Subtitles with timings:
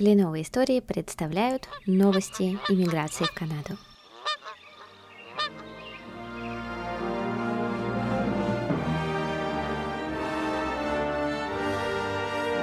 [0.00, 3.76] Кленовые истории представляют новости иммиграции в Канаду.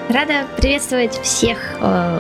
[0.10, 2.20] Рада приветствовать всех э,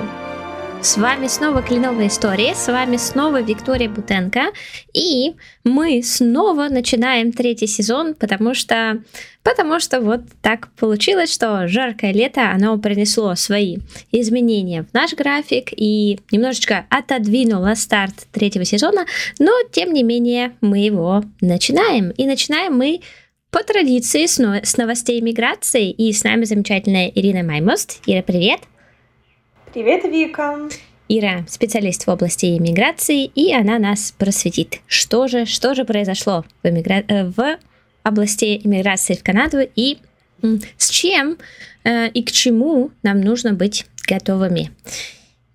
[0.87, 4.53] с вами снова Кленовые истории, с вами снова Виктория Бутенко,
[4.93, 5.33] и
[5.65, 9.03] мы снова начинаем третий сезон, потому что,
[9.43, 13.79] потому что вот так получилось, что жаркое лето, оно принесло свои
[14.13, 19.05] изменения в наш график и немножечко отодвинуло старт третьего сезона,
[19.39, 23.01] но тем не менее мы его начинаем, и начинаем мы
[23.51, 27.99] по традиции с новостей миграции, и с нами замечательная Ирина Маймост.
[28.05, 28.61] Ира, привет!
[29.73, 30.69] Привет, Вика.
[31.09, 34.81] Ира– специалист в области иммиграции, и она нас просветит.
[34.87, 37.03] Что же, что же произошло в, иммигра...
[37.07, 37.57] Э, в
[38.03, 39.97] области иммиграции в Канаду и
[40.77, 41.37] с чем
[41.83, 44.71] э, и к чему нам нужно быть готовыми.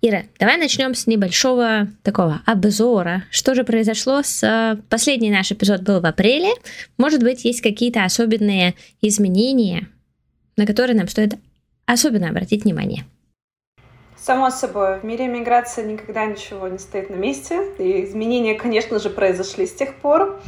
[0.01, 3.23] Ира, давай начнем с небольшого такого обзора.
[3.31, 4.43] Что же произошло с...
[4.43, 6.51] Э, последний наш эпизод был в апреле.
[6.97, 9.87] Может быть, есть какие-то особенные изменения,
[10.57, 11.35] на которые нам стоит
[11.85, 13.05] особенно обратить внимание.
[14.23, 19.09] Само собой, в мире миграции никогда ничего не стоит на месте, и изменения, конечно же,
[19.09, 20.39] произошли с тех пор.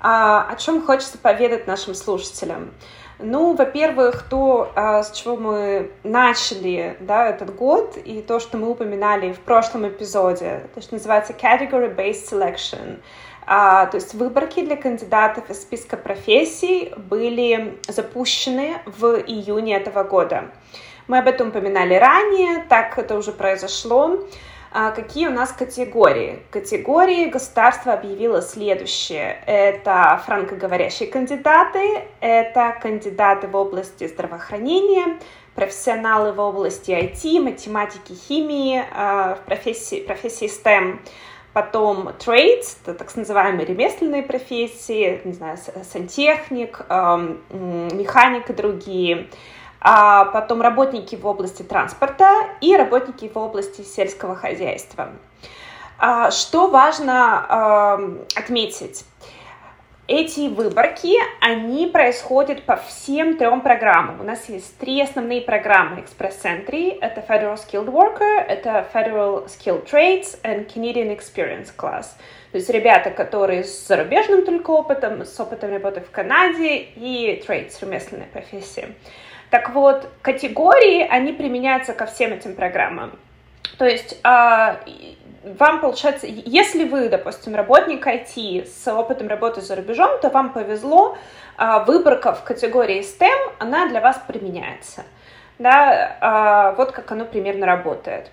[0.00, 2.72] А, о чем хочется поведать нашим слушателям?
[3.20, 8.68] Ну, во-первых, то, а, с чего мы начали да, этот год, и то, что мы
[8.68, 12.98] упоминали в прошлом эпизоде, то, что называется Category-Based Selection.
[13.46, 20.50] А, то есть выборки для кандидатов из списка профессий были запущены в июне этого года.
[21.06, 24.20] Мы об этом упоминали ранее, так это уже произошло.
[24.72, 26.42] А какие у нас категории?
[26.50, 29.38] Категории государство объявило следующее.
[29.46, 35.18] Это франкоговорящие кандидаты, это кандидаты в области здравоохранения,
[35.54, 40.98] профессионалы в области IT, математики, химии, а, в профессии, профессии STEM,
[41.52, 49.28] потом trades, это так называемые ремесленные профессии, не знаю, сантехник, механик и другие,
[49.84, 55.10] а потом работники в области транспорта и работники в области сельского хозяйства.
[55.98, 59.04] А, что важно отметить?
[60.06, 64.20] Эти выборки, они происходят по всем трем программам.
[64.20, 66.98] У нас есть три основные программы Express Entry.
[67.00, 72.06] Это Federal Skilled Worker, это Federal Skilled Trades and Canadian Experience Class.
[72.52, 77.72] То есть ребята, которые с зарубежным только опытом, с опытом работы в Канаде и trades,
[77.80, 78.94] ремесленная профессия.
[79.54, 83.16] Так вот, категории, они применяются ко всем этим программам.
[83.78, 84.80] То есть а,
[85.44, 91.16] вам получается, если вы, допустим, работник IT с опытом работы за рубежом, то вам повезло,
[91.56, 95.04] а, выборка в категории STEM, она для вас применяется.
[95.60, 98.32] Да, а, вот как оно примерно работает.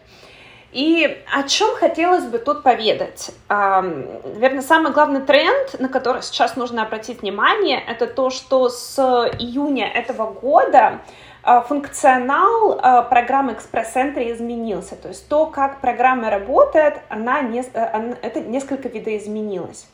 [0.71, 3.31] И о чем хотелось бы тут поведать?
[3.49, 8.97] Наверное, самый главный тренд, на который сейчас нужно обратить внимание, это то, что с
[9.37, 11.01] июня этого года
[11.43, 14.95] а, функционал а, программы Entry изменился.
[14.95, 19.87] То есть то, как программа работает, она э, это несколько видоизменилось.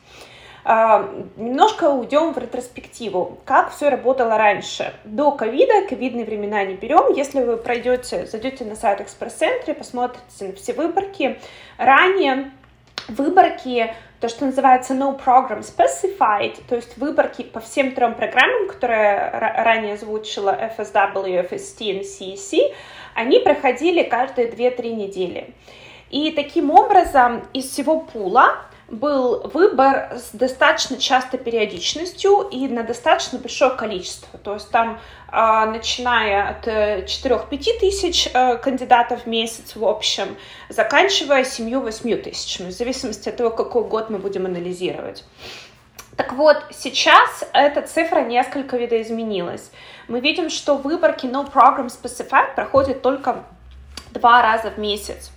[0.68, 3.38] Немножко уйдем в ретроспективу.
[3.46, 4.92] Как все работало раньше?
[5.04, 7.10] До ковида, ковидные времена не берем.
[7.14, 11.38] Если вы пройдете, зайдете на сайт экспресс-центре, посмотрите на все выборки,
[11.78, 12.50] ранее
[13.08, 19.30] выборки, то, что называется no program specified, то есть выборки по всем трем программам, которые
[19.30, 22.74] ранее озвучила FSW, FST и CEC,
[23.14, 25.54] они проходили каждые 2-3 недели.
[26.10, 28.56] И таким образом из всего пула
[28.88, 34.38] был выбор с достаточно частой периодичностью и на достаточно большое количество.
[34.38, 40.36] То есть там, а, начиная от 4-5 э, тысяч э, кандидатов в месяц в общем,
[40.70, 45.24] заканчивая 7-8 тысячами, в зависимости от того, какой год мы будем анализировать.
[46.16, 49.70] Так вот, сейчас эта цифра несколько видоизменилась.
[50.08, 53.44] Мы видим, что выборки No Program Specified проходят только
[54.12, 55.30] два раза в месяц.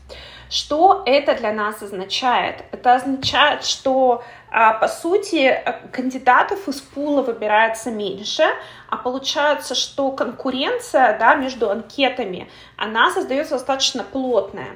[0.51, 2.65] Что это для нас означает?
[2.73, 5.57] Это означает, что а, по сути
[5.93, 8.43] кандидатов из пула выбирается меньше,
[8.89, 14.73] а получается, что конкуренция да, между анкетами, она создается достаточно плотная.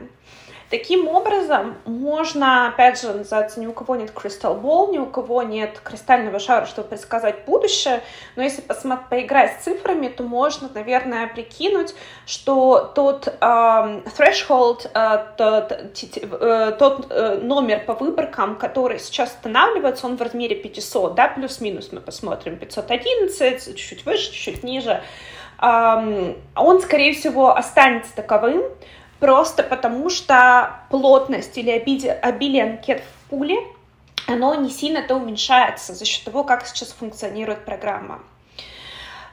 [0.72, 5.44] Таким образом, можно, опять же, называется, ни у кого нет crystal ball, ни у кого
[5.44, 8.02] нет кристального шара, чтобы предсказать будущее,
[8.36, 11.94] но если посмотреть, поиграть с цифрами, то можно, наверное, прикинуть,
[12.26, 20.08] что тот э, threshold, э, тот, э, тот э, номер по выборкам, который сейчас устанавливается,
[20.08, 25.04] он в размере 500, да, плюс-минус мы посмотрим, 511, чуть-чуть выше, чуть-чуть ниже,
[25.62, 28.64] э, он, скорее всего, останется таковым,
[29.20, 33.58] просто потому что плотность или обилие анкет в пуле,
[34.28, 38.22] оно не сильно-то уменьшается за счет того, как сейчас функционирует программа.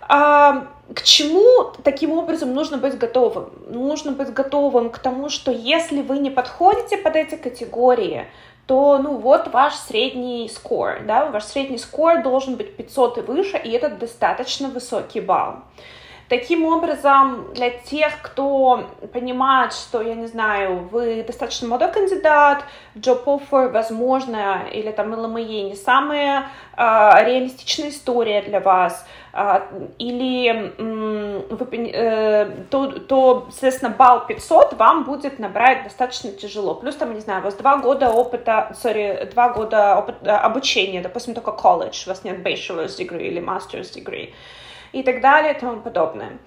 [0.08, 3.50] А, к чему таким образом нужно быть готовым?
[3.68, 8.26] Нужно быть готовым к тому, что если вы не подходите под эти категории,
[8.66, 13.56] то, ну, вот ваш средний скор, да, ваш средний скор должен быть 500 и выше,
[13.56, 15.56] и это достаточно высокий балл.
[16.32, 22.64] Таким образом, для тех, кто понимает, что, я не знаю, вы достаточно молодой кандидат,
[22.94, 26.80] job offer, возможно, или там LME не самая э,
[27.26, 29.60] реалистичная история для вас, э,
[29.98, 36.76] или э, вы, э, то, то, соответственно, балл 500 вам будет набрать достаточно тяжело.
[36.76, 41.34] Плюс там, не знаю, у вас два года опыта, sorry, два года опыта, обучения, допустим,
[41.34, 44.32] только колледж, у вас нет bachelor's degree или master's degree
[44.92, 46.38] и так далее и тому подобное.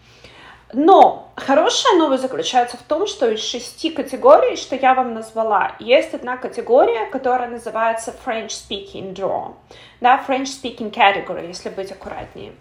[0.73, 6.13] Но хорошая новость заключается в том, что из шести категорий, что я вам назвала, есть
[6.13, 9.53] одна категория, которая называется French Speaking Draw,
[10.01, 12.53] да, French Speaking Category, если быть аккуратнее.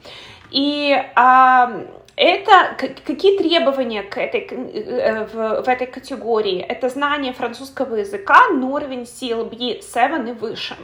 [0.51, 1.73] И а,
[2.17, 6.61] это какие требования к этой, э, в, в этой категории?
[6.61, 10.77] Это знание французского языка на уровень CLB 7 и выше.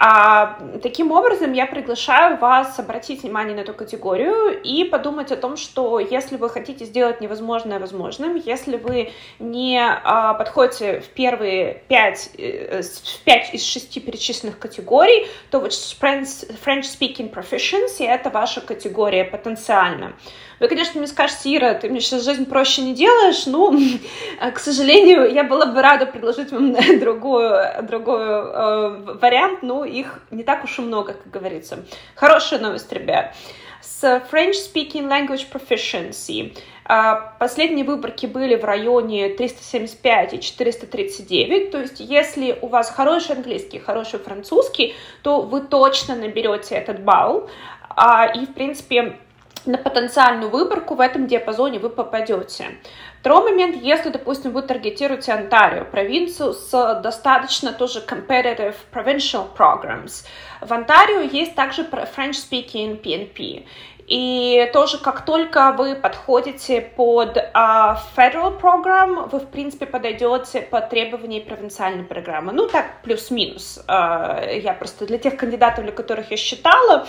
[0.00, 5.56] А, таким образом, я приглашаю вас обратить внимание на эту категорию и подумать о том,
[5.56, 9.10] что если вы хотите сделать невозможное возможным, если вы
[9.40, 15.72] не а, подходите в первые пять, э, в пять из шести перечисленных категорий, то вот
[15.72, 20.12] French, French Speaking Proficiency— это ваша категория потенциально.
[20.60, 23.78] Вы, конечно, мне скажете, Ира, ты мне сейчас жизнь проще не делаешь, ну,
[24.54, 30.42] к сожалению, я была бы рада предложить вам другую, другой э, вариант, но их не
[30.42, 31.84] так уж и много, как говорится.
[32.14, 33.34] Хорошая новость, ребят.
[33.80, 36.56] С French Speaking Language Proficiency
[36.88, 43.36] э, Последние выборки были в районе 375 и 439, то есть если у вас хороший
[43.36, 47.48] английский, хороший французский, то вы точно наберете этот балл,
[47.90, 49.18] а, и, в принципе,
[49.66, 52.78] на потенциальную выборку в этом диапазоне вы попадете.
[53.20, 60.24] Второй момент, если, допустим, вы таргетируете Онтарио, провинцию с достаточно тоже competitive provincial programs,
[60.60, 63.64] в Онтарио есть также French-speaking PNP.
[64.08, 70.88] И тоже как только вы подходите под uh, federal program, вы, в принципе, подойдете под
[70.88, 72.52] требования провинциальной программы.
[72.52, 73.84] Ну, так, плюс-минус.
[73.86, 77.06] Uh, я просто для тех кандидатов, для которых я считала,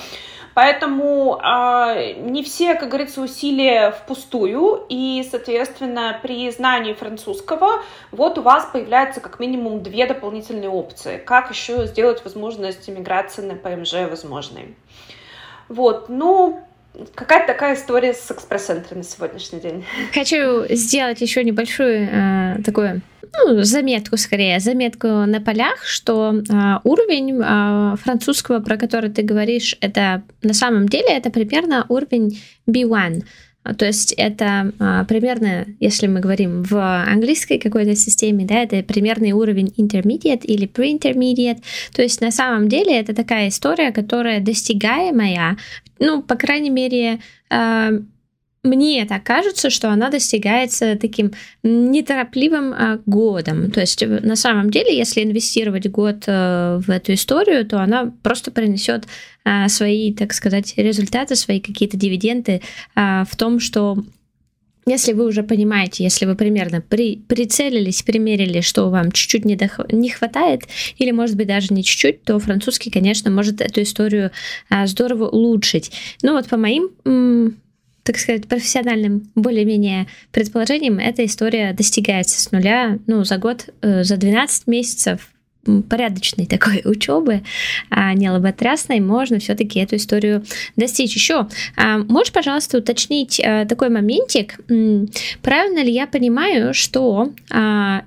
[0.56, 8.42] Поэтому э, не все, как говорится, усилия впустую, и, соответственно, при знании французского вот у
[8.42, 11.18] вас появляется как минимум две дополнительные опции.
[11.18, 14.75] Как еще сделать возможность иммиграции на ПМЖ возможной.
[15.69, 16.68] Вот, ну,
[17.15, 19.86] Какая-то такая история с экспресс-центром на сегодняшний день.
[20.13, 23.01] Хочу сделать еще небольшую э, такую
[23.38, 29.75] ну, заметку скорее, заметку на полях, что э, уровень э, французского, про который ты говоришь,
[29.81, 33.24] это на самом деле это примерно уровень B1.
[33.77, 39.33] То есть это а, примерно, если мы говорим в английской какой-то системе, да, это примерный
[39.33, 41.61] уровень intermediate или pre-intermediate.
[41.94, 45.57] То есть на самом деле это такая история, которая достигаемая,
[46.00, 47.19] ну, по крайней мере,
[47.50, 47.91] а,
[48.63, 51.31] мне так кажется, что она достигается таким
[51.63, 53.71] неторопливым а, годом.
[53.71, 58.51] То есть на самом деле, если инвестировать год а, в эту историю, то она просто
[58.51, 62.62] принесет а, свои, так сказать, результаты, свои какие-то дивиденды
[62.96, 63.98] а, в том, что
[64.86, 69.79] если вы уже понимаете, если вы примерно при, прицелились, примерили, что вам чуть-чуть не, дох,
[69.91, 70.63] не хватает,
[70.98, 74.32] или, может быть, даже не чуть-чуть, то французский, конечно, может эту историю
[74.70, 75.91] а, здорово улучшить.
[76.24, 76.89] Ну вот по моим
[78.03, 84.18] так сказать, профессиональным более-менее предположением, эта история достигается с нуля, ну, за год, э, за
[84.18, 85.29] 12 месяцев
[85.89, 87.42] порядочной такой учебы,
[87.89, 90.44] а не лоботрясной, можно все-таки эту историю
[90.75, 91.16] достичь.
[91.16, 94.60] Еще, а, можешь, пожалуйста, уточнить а, такой моментик,
[95.42, 98.04] правильно ли я понимаю, что а,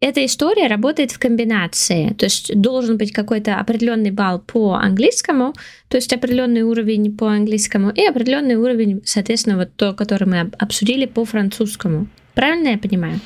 [0.00, 5.52] эта история работает в комбинации, то есть должен быть какой-то определенный балл по английскому,
[5.88, 11.04] то есть определенный уровень по английскому и определенный уровень, соответственно, вот то, который мы обсудили
[11.04, 12.06] по французскому.
[12.34, 13.20] Правильно я понимаю?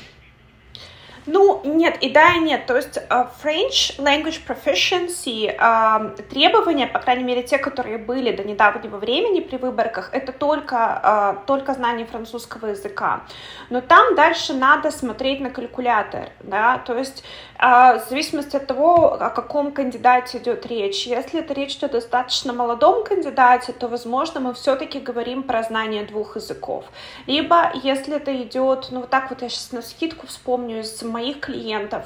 [1.27, 2.65] Ну, нет, и да, и нет.
[2.67, 8.43] То есть uh, French Language Proficiency, uh, требования, по крайней мере, те, которые были до
[8.43, 13.23] недавнего времени при выборках, это только, uh, только знание французского языка.
[13.69, 17.23] Но там дальше надо смотреть на калькулятор, да, то есть
[17.57, 21.07] в зависимости от того, о каком кандидате идет речь.
[21.07, 26.03] Если это речь идет о достаточно молодом кандидате, то, возможно, мы все-таки говорим про знание
[26.03, 26.85] двух языков.
[27.27, 31.39] Либо, если это идет, ну, вот так вот я сейчас на скидку вспомню из моих
[31.39, 32.03] клиентов.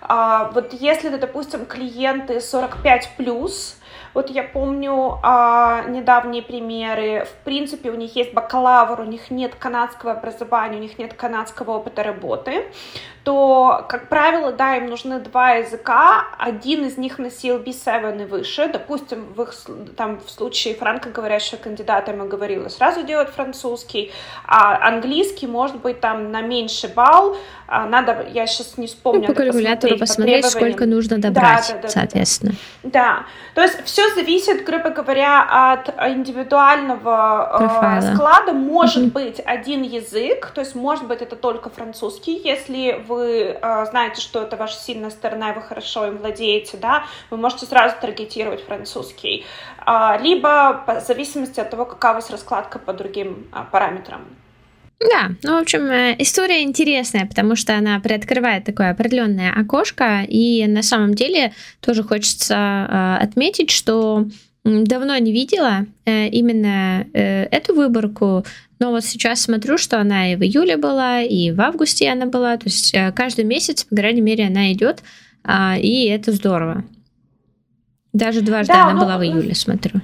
[0.00, 3.76] А, вот если это, допустим, клиенты 45 плюс,
[4.14, 7.24] вот я помню а, недавние примеры.
[7.24, 11.72] В принципе, у них есть бакалавр, у них нет канадского образования, у них нет канадского
[11.72, 12.64] опыта работы
[13.28, 18.70] то, как правило, да, им нужны два языка, один из них носил B7 и выше,
[18.72, 19.52] допустим, в, их,
[19.98, 24.12] там, в случае франкоговорящего кандидата я говорила, сразу делать французский,
[24.46, 27.36] а английский может быть там на меньший балл,
[27.66, 29.20] а, надо, я сейчас не вспомню.
[29.20, 32.52] Ну, по калькулятору посмотреть, по сколько нужно добрать, да, да, да, соответственно.
[32.82, 38.14] Да, да, то есть все зависит, грубо говоря, от индивидуального э, Профайла.
[38.14, 38.52] склада.
[38.52, 39.12] Может mm-hmm.
[39.12, 44.42] быть один язык, то есть может быть это только французский, если вы э, знаете, что
[44.42, 49.46] это ваша сильная сторона, и вы хорошо им владеете, да, вы можете сразу таргетировать французский.
[49.86, 54.24] Э, либо в зависимости от того, какая у вас раскладка по другим э, параметрам.
[55.00, 60.66] Да, ну, в общем, э, история интересная, потому что она приоткрывает такое определенное окошко, и
[60.66, 64.26] на самом деле тоже хочется э, отметить, что
[64.64, 68.44] давно не видела э, именно эту выборку,
[68.80, 72.56] но вот сейчас смотрю, что она и в июле была, и в августе она была.
[72.56, 75.02] То есть каждый месяц, по крайней мере, она идет,
[75.42, 76.84] а, и это здорово.
[78.12, 80.00] Даже дважды да, она ну, была в июле, смотрю.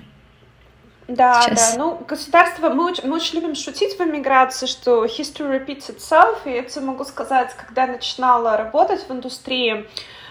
[1.07, 1.73] Да, Сейчас.
[1.73, 1.79] да.
[1.79, 6.51] Ну, государство, мы, очень, мы очень любим шутить в эмиграции, что history repeats itself, и
[6.51, 9.87] это могу сказать, когда начинала работать в индустрии,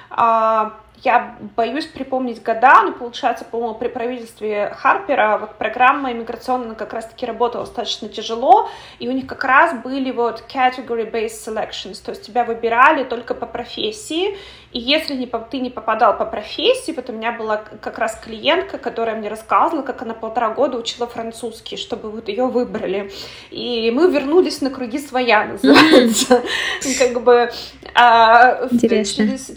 [0.10, 6.94] а, я боюсь припомнить года, но получается, по-моему, при правительстве Харпера вот программа иммиграционная как
[6.94, 12.26] раз-таки работала достаточно тяжело, и у них как раз были вот category-based selections, то есть
[12.26, 14.38] тебя выбирали только по профессии,
[14.74, 18.80] и если не, ты не попадал по профессии, вот у меня была как раз клиентка,
[18.80, 23.12] которая мне рассказывала, как она полтора года учила французский, чтобы вот ее выбрали.
[23.52, 26.42] И мы вернулись на круги своя, называется.
[26.98, 27.52] Как бы
[27.94, 28.68] а,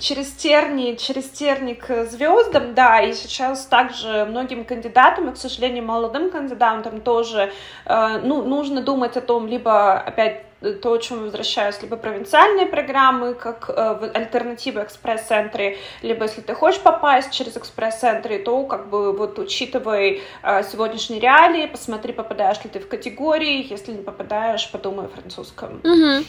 [0.01, 6.31] через терни, через терник звездам, да, и сейчас также многим кандидатам, и, к сожалению, молодым
[6.31, 7.53] кандидатам тоже,
[7.87, 13.35] э, ну, нужно думать о том, либо опять то, о чем возвращаюсь, либо провинциальные программы,
[13.35, 19.39] как э, альтернатива экспресс-центры, либо если ты хочешь попасть через экспресс-центры, то как бы вот
[19.39, 25.09] учитывай э, сегодняшние реалии, посмотри, попадаешь ли ты в категории, если не попадаешь, подумай о
[25.09, 25.81] французском.
[25.85, 26.25] Угу.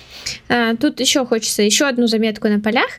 [0.49, 2.89] А, тут еще хочется еще одну заметку на полях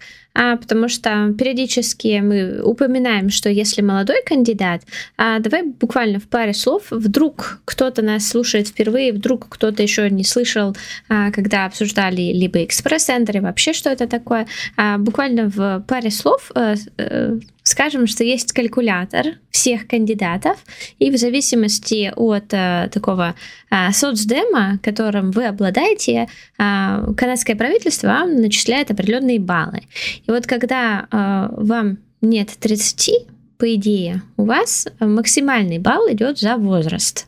[0.56, 4.82] потому что периодически мы упоминаем, что если молодой кандидат,
[5.16, 10.24] а, давай буквально в паре слов, вдруг кто-то нас слушает впервые, вдруг кто-то еще не
[10.24, 10.76] слышал,
[11.08, 16.74] а, когда обсуждали либо экспресс-центр, вообще что это такое, а, буквально в паре слов а,
[16.98, 20.56] а, скажем, что есть калькулятор всех кандидатов,
[20.98, 23.34] и в зависимости от э, такого
[23.70, 29.82] э, соцдема, которым вы обладаете, э, канадское правительство вам начисляет определенные баллы.
[30.26, 33.26] И вот когда э, вам нет 30,
[33.58, 37.27] по идее, у вас максимальный балл идет за возраст.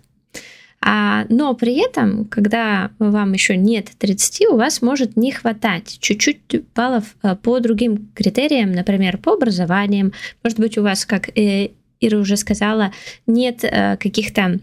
[0.82, 6.40] А, но при этом, когда вам еще нет 30, у вас может не хватать чуть-чуть
[6.75, 10.12] баллов э, по другим критериям, например, по образованиям.
[10.42, 11.70] Может быть, у вас, как э,
[12.00, 12.92] Ира уже сказала,
[13.26, 14.58] нет э, каких-то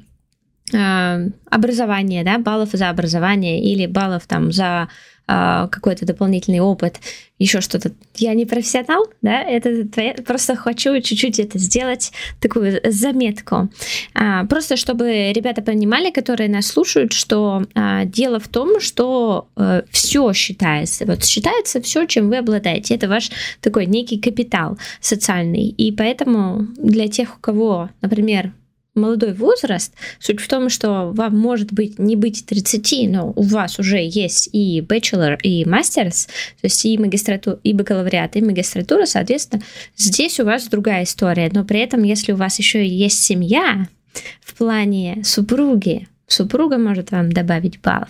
[1.49, 4.89] образования, да, баллов за образование или баллов там за
[5.27, 6.99] какой-то дополнительный опыт,
[7.39, 7.91] еще что-то.
[8.15, 9.85] Я не профессионал, да, это
[10.23, 13.69] просто хочу чуть-чуть это сделать, такую заметку.
[14.13, 19.83] А, просто чтобы ребята понимали, которые нас слушают, что а, дело в том, что э,
[19.91, 21.05] все считается.
[21.05, 22.95] Вот считается все, чем вы обладаете.
[22.95, 23.29] Это ваш
[23.61, 25.67] такой некий капитал социальный.
[25.67, 28.53] И поэтому для тех, у кого, например,
[28.97, 29.93] молодой возраст.
[30.19, 34.49] Суть в том, что вам может быть не быть 30, но у вас уже есть
[34.51, 39.61] и bachelor, и мастерс, то есть и магистратура, и бакалавриат, и магистратура, соответственно,
[39.95, 41.49] здесь у вас другая история.
[41.53, 43.87] Но при этом, если у вас еще есть семья
[44.41, 48.09] в плане супруги, супруга может вам добавить баллов.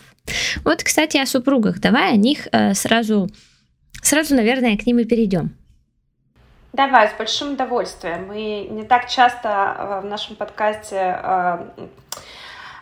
[0.63, 1.79] Вот, кстати, о супругах.
[1.79, 3.29] Давай о них э, сразу,
[4.01, 5.55] сразу, наверное, к ним и перейдем.
[6.77, 8.27] Давай, с большим удовольствием.
[8.27, 11.69] Мы не так часто э, в нашем подкасте э,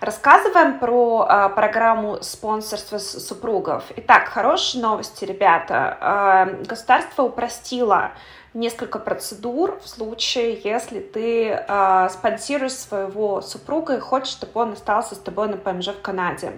[0.01, 3.85] Рассказываем про э, программу спонсорства супругов.
[3.95, 6.57] Итак, хорошие новости, ребята.
[6.67, 8.11] Государство упростило
[8.53, 11.65] несколько процедур в случае, если ты
[12.09, 16.51] спонсируешь своего супруга и хочешь, чтобы он остался с тобой на ПМЖ в Канаде.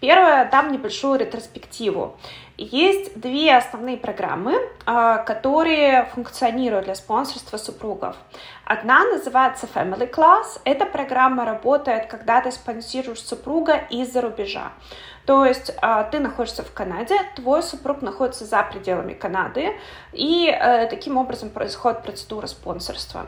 [0.00, 2.16] Первое, дам небольшую ретроспективу.
[2.62, 8.16] Есть две основные программы, а, которые функционируют для спонсорства супругов.
[8.66, 10.60] Одна называется Family Class.
[10.64, 14.72] Эта программа работает, когда ты спонсируешь супруга из-за рубежа.
[15.24, 19.72] То есть а, ты находишься в Канаде, твой супруг находится за пределами Канады,
[20.12, 23.24] и э, таким образом происходит процедура спонсорства.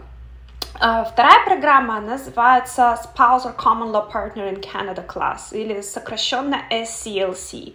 [0.78, 7.74] А, вторая программа называется Spousal Common Law Partner in Canada Class, или сокращенно SCLC.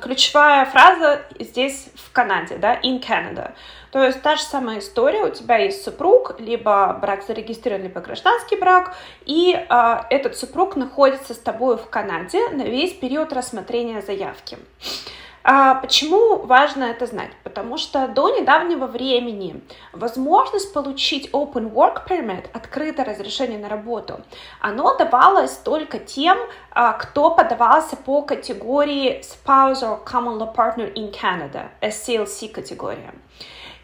[0.00, 3.52] Ключевая фраза здесь в Канаде, да, in Canada.
[3.92, 8.56] То есть та же самая история, у тебя есть супруг, либо брак зарегистрирован, либо гражданский
[8.56, 14.58] брак, и э, этот супруг находится с тобой в Канаде на весь период рассмотрения заявки.
[15.50, 17.30] А почему важно это знать?
[17.42, 19.62] Потому что до недавнего времени
[19.94, 24.20] возможность получить Open Work Permit, открытое разрешение на работу,
[24.60, 26.36] оно давалось только тем,
[26.70, 33.14] а, кто подавался по категории Spousal Common Law Partner in Canada, SCLC категория.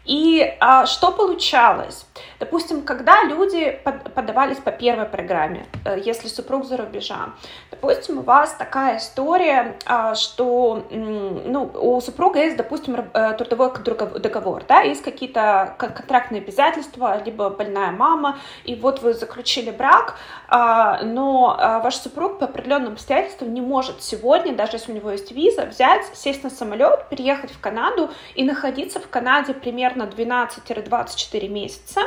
[0.05, 2.05] И а, что получалось?
[2.39, 7.29] Допустим, когда люди под, подавались по первой программе, э, если супруг за рубежа,
[7.71, 13.71] допустим, у вас такая история, а, что ну, у супруга есть, допустим, э, трудовой
[14.19, 20.15] договор, да, есть какие-то контрактные обязательства, либо больная мама, и вот вы заключили брак,
[20.47, 25.11] а, но а, ваш супруг по определенным обстоятельствам не может сегодня, даже если у него
[25.11, 30.03] есть виза, взять, сесть на самолет, переехать в Канаду и находиться в Канаде примерно примерно
[30.03, 32.01] 12-24 месяца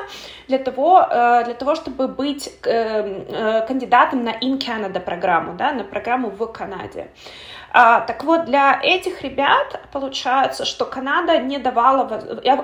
[0.49, 5.73] для того, э, для того, чтобы быть э, э, кандидатом на In Canada программу, да,
[5.73, 7.09] на программу в Канаде.
[7.71, 12.09] А, так вот, для этих ребят получается, что Канада не давала...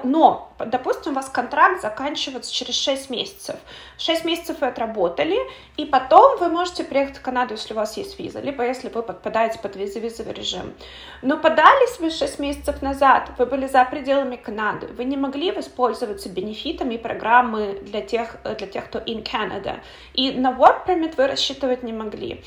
[0.02, 3.56] Но, допустим, у вас контракт заканчивается через 6 месяцев.
[3.98, 5.38] 6 месяцев вы отработали,
[5.76, 9.02] и потом вы можете приехать в Канаду, если у вас есть виза, либо если вы
[9.02, 10.74] подпадаете под визовый режим.
[11.22, 16.28] Но подались вы 6 месяцев назад, вы были за пределами Канады, вы не могли воспользоваться
[16.28, 19.80] бенефитами программы для тех, для тех, кто in Canada.
[20.14, 22.42] И на work permit вы рассчитывать не могли.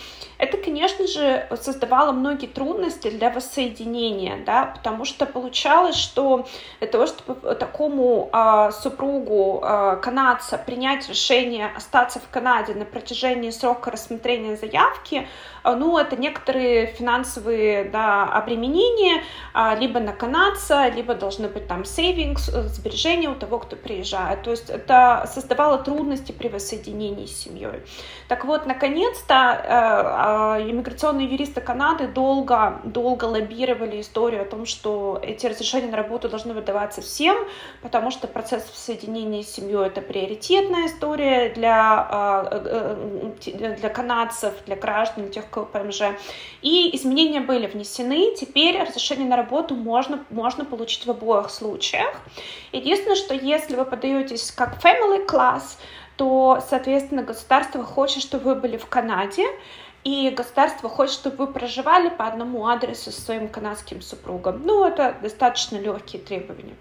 [0.47, 6.47] Это, конечно же, создавало многие трудности для воссоединения, да, потому что получалось, что
[6.79, 13.49] для того, чтобы такому э, супругу э, канадца принять решение остаться в Канаде на протяжении
[13.49, 15.27] срока рассмотрения заявки,
[15.65, 21.83] э, ну, это некоторые финансовые, да, обременения, э, либо на канадца, либо должны быть там
[21.83, 27.37] сейвингс, э, сбережения у того, кто приезжает, то есть это создавало трудности при воссоединении с
[27.37, 27.81] семьей.
[28.29, 35.47] Так вот, наконец-то э, иммиграционные юристы Канады долго долго, лоббировали историю о том, что эти
[35.47, 37.37] разрешения на работу должны выдаваться всем,
[37.81, 44.75] потому что процесс соединения с семьей это приоритетная история для, э, э, для канадцев, для
[44.75, 46.01] граждан, тех, кто ПМЖ.
[46.61, 48.33] И изменения были внесены.
[48.35, 52.13] Теперь разрешение на работу можно, можно получить в обоих случаях.
[52.71, 55.77] Единственное, что если вы подаетесь как family class,
[56.17, 59.45] то, соответственно, государство хочет, чтобы вы были в Канаде,
[60.07, 64.61] и государство хочет, чтобы вы проживали по одному адресу со своим канадским супругом.
[64.63, 66.75] Ну, это достаточно легкие требования.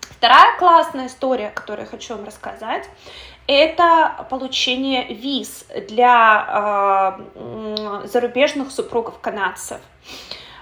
[0.00, 2.90] Вторая классная история, которую я хочу вам рассказать,
[3.46, 9.80] это получение виз для э, зарубежных супругов канадцев.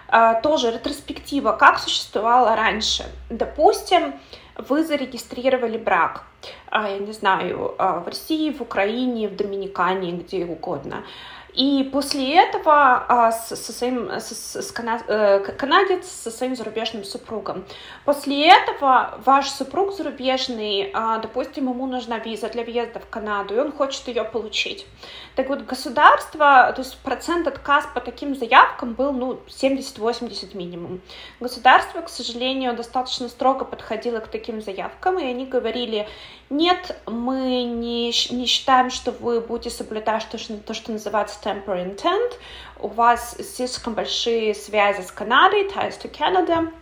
[0.09, 3.07] Э, тоже ретроспектива, как существовало раньше.
[3.31, 4.13] Допустим,
[4.57, 6.25] вы зарегистрировали брак,
[6.71, 11.05] э, я не знаю, э, в России, в Украине, в Доминикане, где угодно.
[11.53, 17.05] И после этого а, со, со своим, с, с кана, э, канадец со своим зарубежным
[17.05, 17.65] супругом.
[18.07, 23.59] После этого ваш супруг зарубежный, а, допустим, ему нужна виза для въезда в Канаду, и
[23.59, 24.87] он хочет ее получить.
[25.35, 31.03] Так вот, государство, то есть процент отказ по таким заявкам был, ну, 70-80 минимум.
[31.39, 36.09] Государство, к сожалению, достаточно строго подходило к таким заявкам, и они говорили,
[36.49, 41.95] нет, мы не, не считаем, что вы будете соблюдать то, что, то, что называется temporary
[41.95, 42.33] intent.
[42.79, 46.73] У вас слишком большие связи с Канадой, ties to Canada.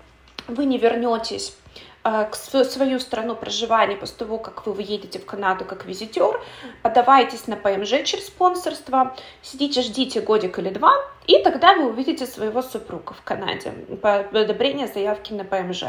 [0.49, 1.57] Вы не вернетесь
[2.05, 6.41] э, к свою страну проживания после того, как вы выедете в Канаду как визитер,
[6.83, 10.93] подавайтесь на ПМЖ через спонсорство, сидите, ждите годик или два,
[11.27, 15.85] и тогда вы увидите своего супруга в Канаде по одобрению заявки на ПМЖ.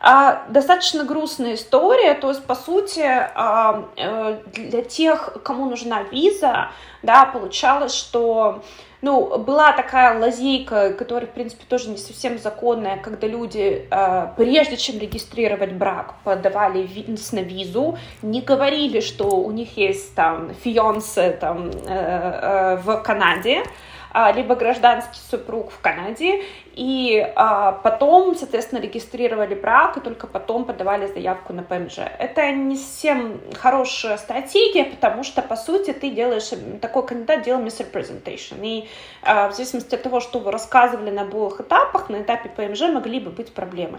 [0.00, 6.68] А, достаточно грустная история, то есть, по сути, а, э, для тех, кому нужна виза,
[7.02, 8.62] да, получалось, что
[9.00, 14.76] ну, была такая лазейка, которая, в принципе, тоже не совсем законная, когда люди, э, прежде
[14.76, 21.30] чем регистрировать брак, подавали виз на визу, не говорили, что у них есть там фионсе
[21.30, 23.87] там, э, э, в Канаде, а,
[24.34, 26.42] либо гражданский супруг в Канаде,
[26.74, 31.98] и а, потом, соответственно, регистрировали брак, и только потом подавали заявку на ПМЖ.
[32.18, 38.58] Это не совсем хорошая стратегия, потому что, по сути, ты делаешь, такой кандидат делал misrepresentation,
[38.62, 38.88] и
[39.22, 43.20] а, в зависимости от того, что вы рассказывали на обоих этапах, на этапе ПМЖ могли
[43.20, 43.98] бы быть проблемы.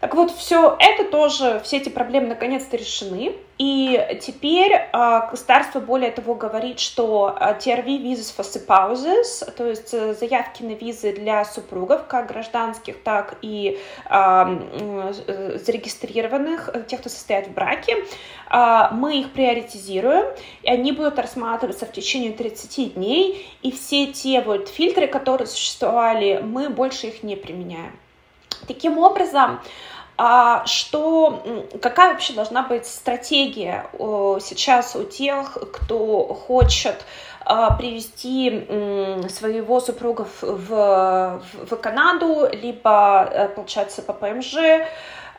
[0.00, 3.34] Так вот, все это тоже, все эти проблемы наконец-то решены.
[3.58, 10.14] И теперь э, государство более того говорит, что TRV visas for spouses, то есть э,
[10.14, 15.12] заявки на визы для супругов, как гражданских, так и э,
[15.62, 17.96] зарегистрированных, тех, кто состоит в браке,
[18.50, 20.24] э, мы их приоритизируем,
[20.62, 26.40] и они будут рассматриваться в течение 30 дней, и все те вот фильтры, которые существовали,
[26.42, 27.92] мы больше их не применяем.
[28.66, 29.60] Таким образом, а
[30.66, 31.42] что,
[31.80, 33.86] какая вообще должна быть стратегия
[34.40, 37.04] сейчас у тех, кто хочет
[37.44, 38.66] а, привести
[39.28, 44.86] своего супруга в, в Канаду, либо, э, получается, по ПМЖ, а,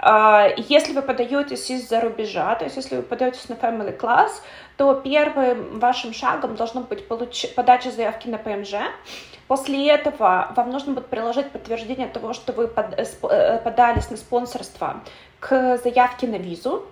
[0.03, 4.31] если вы подаетесь из-за рубежа, то есть если вы подаетесь на Family Class,
[4.77, 7.53] то первым вашим шагом должно быть получ...
[7.53, 8.73] подача заявки на ПМЖ.
[9.47, 15.01] После этого вам нужно будет приложить подтверждение того, что вы э, э, подались на спонсорство
[15.39, 16.85] к заявке на визу.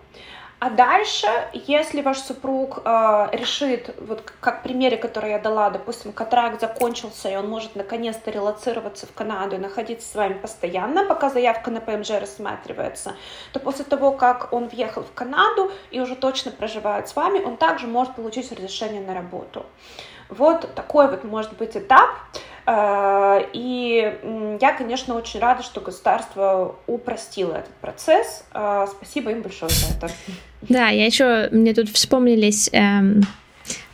[0.59, 6.11] А дальше, если ваш супруг э, решит, вот как в примере, который я дала, допустим,
[6.11, 11.29] контракт закончился, и он может наконец-то релацироваться в Канаду и находиться с вами постоянно, пока
[11.29, 13.15] заявка на ПМЖ рассматривается,
[13.53, 17.55] то после того, как он въехал в Канаду и уже точно проживает с вами, он
[17.55, 19.65] также может получить разрешение на работу.
[20.29, 22.09] Вот такой вот может быть этап.
[22.65, 28.43] Э, и я, конечно, очень рада, что государство упростило этот процесс.
[28.53, 30.13] Э, спасибо им большое за это.
[30.61, 33.21] Да, я еще, мне тут вспомнились эм,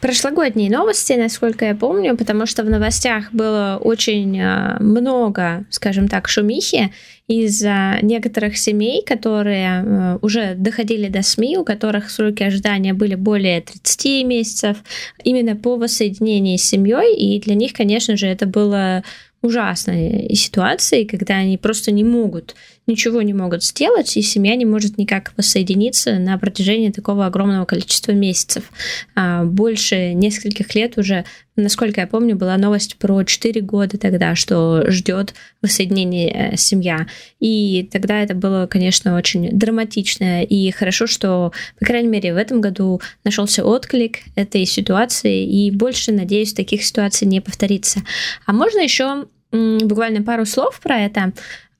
[0.01, 6.27] прошлогодние новости, насколько я помню, потому что в новостях было очень э, много, скажем так,
[6.27, 6.91] шумихи
[7.27, 13.61] из-за некоторых семей, которые э, уже доходили до СМИ, у которых сроки ожидания были более
[13.61, 14.77] 30 месяцев,
[15.23, 19.03] именно по воссоединении с семьей, и для них, конечно же, это было
[19.41, 22.55] ужасной ситуацией, когда они просто не могут,
[22.87, 28.11] ничего не могут сделать, и семья не может никак воссоединиться на протяжении такого огромного количества
[28.11, 28.71] месяцев.
[29.15, 34.83] А, больше нескольких лет уже, насколько я помню, была новость про 4 года тогда, что
[34.89, 37.07] ждет воссоединения э, семья.
[37.39, 42.61] И тогда это было, конечно, очень драматично, и хорошо, что, по крайней мере, в этом
[42.61, 48.01] году нашелся отклик этой ситуации, и больше, надеюсь, таких ситуаций не повторится.
[48.45, 51.31] А можно еще буквально пару слов про это.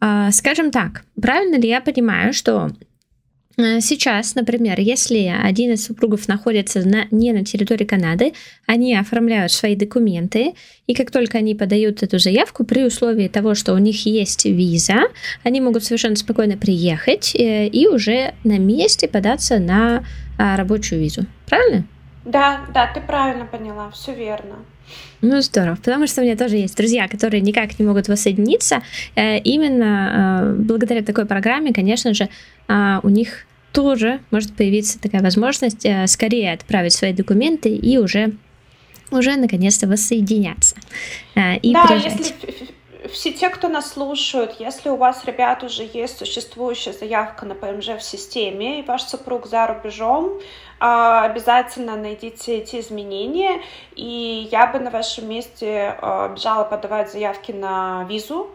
[0.07, 2.69] А, скажем так, правильно ли я понимаю, что
[3.57, 8.33] э, Сейчас, например, если один из супругов находится на, не на территории Канады,
[8.67, 10.53] они оформляют свои документы,
[10.85, 15.07] и как только они подают эту заявку, при условии того, что у них есть виза,
[15.41, 20.05] они могут совершенно спокойно приехать э, и уже на месте податься на
[20.37, 21.25] а, рабочую визу.
[21.47, 21.83] Правильно?
[22.25, 24.57] Да, да, ты правильно поняла, все верно.
[25.21, 28.83] Ну, здорово, потому что у меня тоже есть друзья, которые никак не могут воссоединиться.
[29.15, 32.29] Э, именно э, благодаря такой программе, конечно же,
[32.67, 38.31] э, у них тоже может появиться такая возможность скорее отправить свои документы и уже,
[39.11, 40.75] уже наконец-то воссоединяться.
[41.61, 42.13] И да, приезжать.
[42.19, 42.75] если
[43.11, 47.89] все те, кто нас слушают, если у вас, ребят, уже есть существующая заявка на ПМЖ
[47.99, 50.39] в системе, и ваш супруг за рубежом,
[50.79, 53.61] обязательно найдите эти изменения,
[53.95, 58.49] и я бы на вашем месте а, бежала подавать заявки на визу,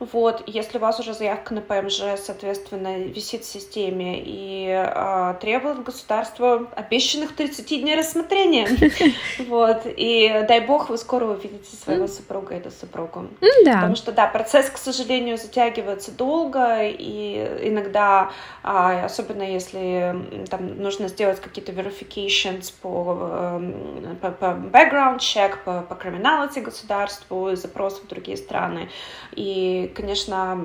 [0.00, 5.84] вот, если у вас уже заявка на ПМЖ, соответственно, висит в системе и э, требует
[5.84, 8.68] государства обещанных 30 дней рассмотрения.
[9.48, 13.28] Вот, и дай бог вы скоро увидите своего супруга или супругу.
[13.64, 13.74] Да.
[13.74, 18.30] Потому что, да, процесс, к сожалению, затягивается долго, и иногда,
[18.62, 25.82] а, особенно если там нужно сделать какие-то verifications по, эм, по, по background check, по,
[25.82, 28.88] по criminality государству, запросы в другие страны,
[29.32, 30.56] и конечно,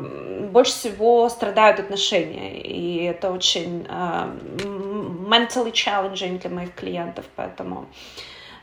[0.51, 7.87] больше всего страдают отношения, и это очень uh, mentally challenging для моих клиентов, поэтому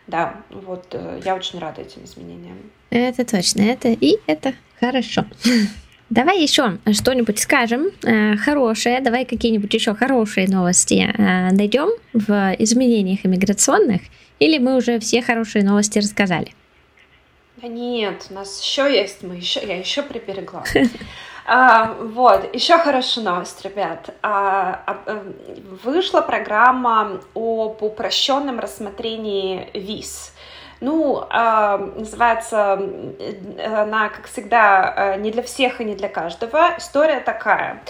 [0.07, 2.59] да, вот uh, я очень рада этим изменениям.
[2.90, 5.25] Это точно, это и это хорошо.
[6.09, 13.27] Давай еще что-нибудь скажем э, хорошее, давай какие-нибудь еще хорошие новости э, найдем в изменениях
[13.27, 14.03] иммиграционных,
[14.38, 16.53] или мы уже все хорошие новости рассказали?
[17.57, 20.64] Да нет, у нас еще есть, мы еще, я еще приберегла.
[21.49, 24.11] А, вот, еще хорошая новость, ребят.
[24.21, 25.33] А, а, э,
[25.85, 30.33] вышла программа об упрощенном рассмотрении виз.
[30.81, 32.73] Ну, э, называется
[33.64, 36.75] она, как всегда, э, не для всех и не для каждого.
[36.79, 37.81] История такая.
[37.85, 37.87] Э,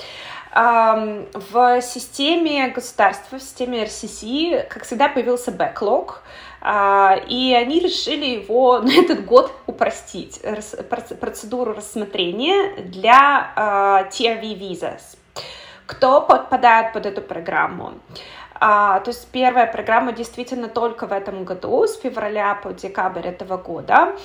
[0.56, 4.24] в системе государства, в системе РСС,
[4.70, 6.22] как всегда, появился бэклог,
[6.62, 10.40] э, и они решили его на этот год упростить,
[11.20, 15.18] процедуру рассмотрения для э, TRV visas.
[15.84, 17.92] Кто подпадает под эту программу?
[18.58, 23.58] А, то есть первая программа действительно только в этом году, с февраля по декабрь этого
[23.58, 24.16] года.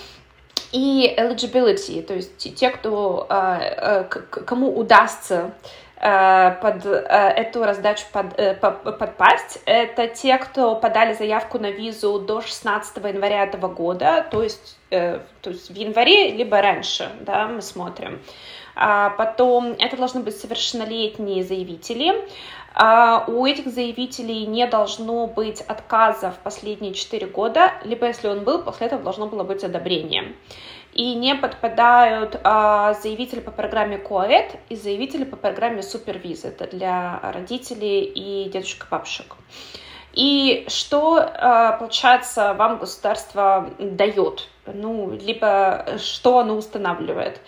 [0.71, 8.39] И eligibility, то есть те, кто, а, кому удастся а, под а, эту раздачу под,
[8.39, 14.41] э, подпасть, это те, кто подали заявку на визу до 16 января этого года, то
[14.41, 18.19] есть, э, то есть в январе, либо раньше, да, мы смотрим.
[18.73, 22.27] А потом это должны быть совершеннолетние заявители,
[22.73, 28.43] а у этих заявителей не должно быть отказа в последние 4 года, либо если он
[28.43, 30.33] был, после этого должно было быть одобрение.
[30.93, 36.43] И не подпадают а, заявители по программе КОЭД и заявители по программе Супервиз.
[36.43, 39.35] Это для родителей и дедушек и бабушек.
[40.13, 44.49] И что, а, получается, вам государство дает?
[44.65, 47.39] Ну, либо что оно устанавливает?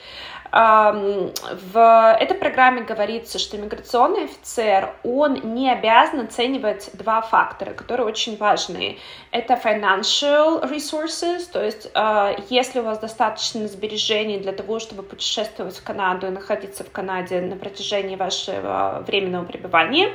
[0.54, 8.38] В этой программе говорится, что миграционный офицер, он не обязан оценивать два фактора, которые очень
[8.38, 9.00] важны.
[9.32, 15.76] Это financial resources, то есть а, если у вас достаточно сбережений для того, чтобы путешествовать
[15.76, 20.12] в Канаду и находиться в Канаде на протяжении вашего временного пребывания.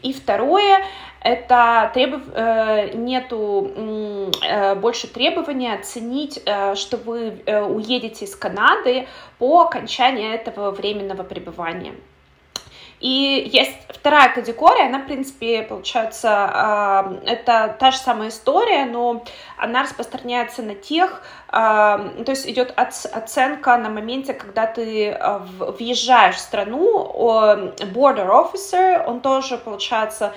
[0.00, 0.86] И второе,
[1.22, 2.22] это требов...
[2.34, 9.06] Э, нету э, больше требования оценить, э, что вы уедете из Канады
[9.38, 11.94] по окончании этого временного пребывания.
[13.00, 19.24] И есть вторая категория, она, в принципе, получается, это та же самая история, но
[19.56, 25.18] она распространяется на тех, то есть идет оценка на моменте, когда ты
[25.58, 27.12] въезжаешь в страну,
[27.92, 30.32] border officer, он тоже, получается,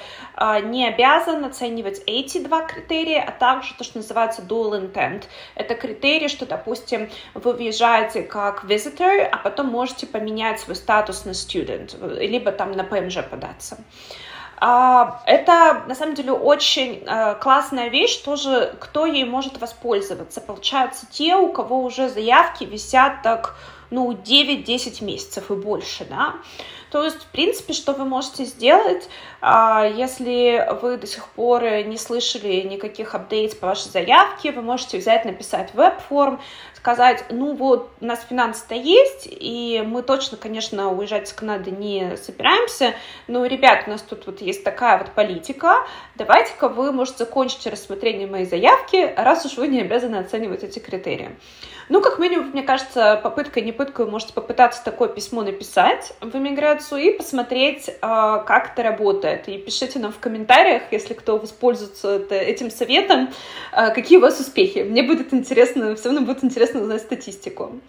[0.64, 5.24] не обязан оценивать эти два критерия, а также то, что называется dual intent.
[5.56, 11.32] Это критерий, что, допустим, вы въезжаете как visitor, а потом можете поменять свой статус на
[11.32, 13.78] student, либо там на ПМЖ податься.
[13.78, 20.42] А, это, на самом деле, очень э, классная вещь, тоже кто ей может воспользоваться.
[20.42, 23.56] Получается, те, у кого уже заявки висят так,
[23.92, 26.36] ну, 9-10 месяцев и больше, да.
[26.92, 29.10] То есть, в принципе, что вы можете сделать,
[29.42, 34.98] а, если вы до сих пор не слышали никаких апдейтов по вашей заявке, вы можете
[34.98, 36.40] взять, написать веб-форм,
[36.86, 42.16] сказать, ну вот, у нас финансы-то есть, и мы точно, конечно, уезжать из Канады не
[42.16, 42.94] собираемся,
[43.28, 48.28] но, ребят, у нас тут вот есть такая вот политика, давайте-ка вы, может, закончите рассмотрение
[48.28, 51.36] моей заявки, раз уж вы не обязаны оценивать эти критерии.
[51.90, 56.36] Ну, как минимум, мне кажется, попытка не пытка, вы можете попытаться такое письмо написать в
[56.36, 59.48] иммиграцию и посмотреть, а, как это работает.
[59.48, 63.30] И пишите нам в комментариях, если кто воспользуется этим советом,
[63.72, 64.80] а, какие у вас успехи.
[64.80, 67.80] Мне будет интересно, все равно будет интересно узнать статистику.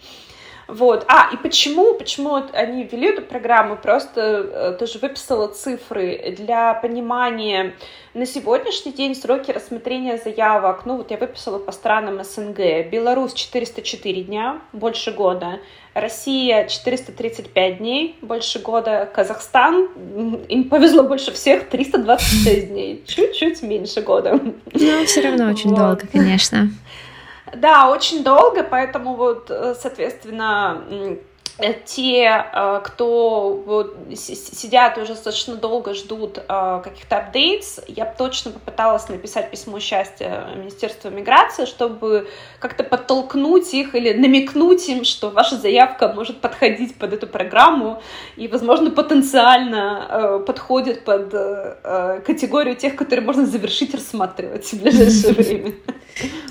[0.67, 1.05] Вот.
[1.07, 3.77] А, и почему, почему они ввели эту программу?
[3.77, 7.73] Просто э, тоже выписала цифры для понимания
[8.13, 10.85] на сегодняшний день сроки рассмотрения заявок.
[10.85, 12.89] Ну, вот я выписала по странам СНГ.
[12.91, 15.59] Беларусь 404 дня, больше года.
[15.93, 19.09] Россия 435 дней, больше года.
[19.13, 19.89] Казахстан,
[20.49, 23.03] им повезло больше всех, 326 дней.
[23.07, 24.39] Чуть-чуть меньше года.
[24.73, 25.79] Ну, все равно очень вот.
[25.79, 26.69] долго, конечно.
[27.55, 30.83] Да, очень долго, поэтому вот, э, соответственно,
[31.85, 39.49] те, э, кто сидят уже достаточно долго, ждут э, каких-то апдейтс, я точно попыталась написать
[39.49, 42.27] письмо счастья Министерству миграции, чтобы
[42.59, 48.01] как-то подтолкнуть их или намекнуть им, что ваша заявка может подходить под эту программу
[48.35, 51.31] и, возможно, потенциально подходит под
[52.25, 55.73] категорию тех, которые можно завершить рассматривать в ближайшее время.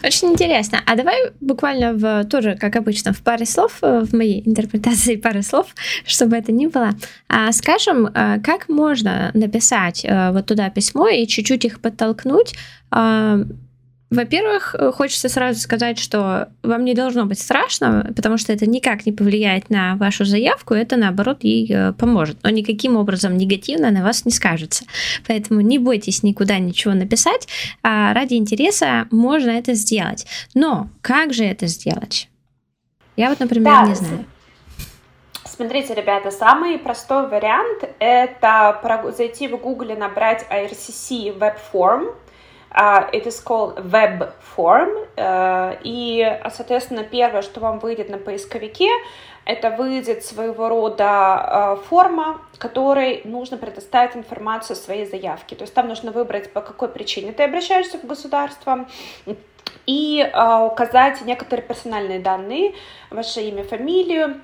[0.05, 0.81] Очень интересно.
[0.87, 5.43] А давай буквально в тоже, как обычно, в паре слов, в моей интерпретации фразы пары
[5.43, 5.67] слов,
[6.07, 6.91] чтобы это ни было.
[7.29, 12.55] А, скажем, а, как можно написать а, вот туда письмо и чуть-чуть их подтолкнуть,
[12.91, 13.41] а,
[14.09, 19.05] во-первых, э, хочется сразу сказать, что вам не должно быть страшно, потому что это никак
[19.05, 24.05] не повлияет на вашу заявку, это наоборот ей э, поможет, но никаким образом негативно на
[24.05, 24.85] вас не скажется.
[25.27, 27.49] Поэтому не бойтесь никуда ничего написать,
[27.83, 30.25] а ради интереса можно это сделать.
[30.55, 32.29] Но как же это сделать?
[33.17, 34.25] Я вот, например, да, не знаю.
[35.57, 38.79] Смотрите, ребята, самый простой вариант— это
[39.17, 42.15] зайти в Google и набрать IRCC Web Form,
[42.75, 44.91] Uh, it is called web form.
[45.17, 48.91] Uh, и, соответственно, первое, что вам выйдет на поисковике,
[49.47, 55.57] это выйдет своего рода uh, форма, которой нужно предоставить информацию своей заявке.
[55.57, 58.87] То есть там нужно выбрать, по какой причине ты обращаешься в государство,
[59.87, 62.75] и указать некоторые персональные данные,
[63.09, 64.41] ваше имя, фамилию,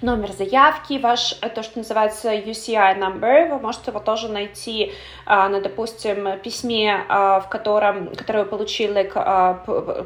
[0.00, 4.92] номер заявки, ваш, э, то, что называется UCI number, вы можете его тоже найти
[5.26, 9.12] а, на, допустим, письме, а, в котором, которое вы получили, like,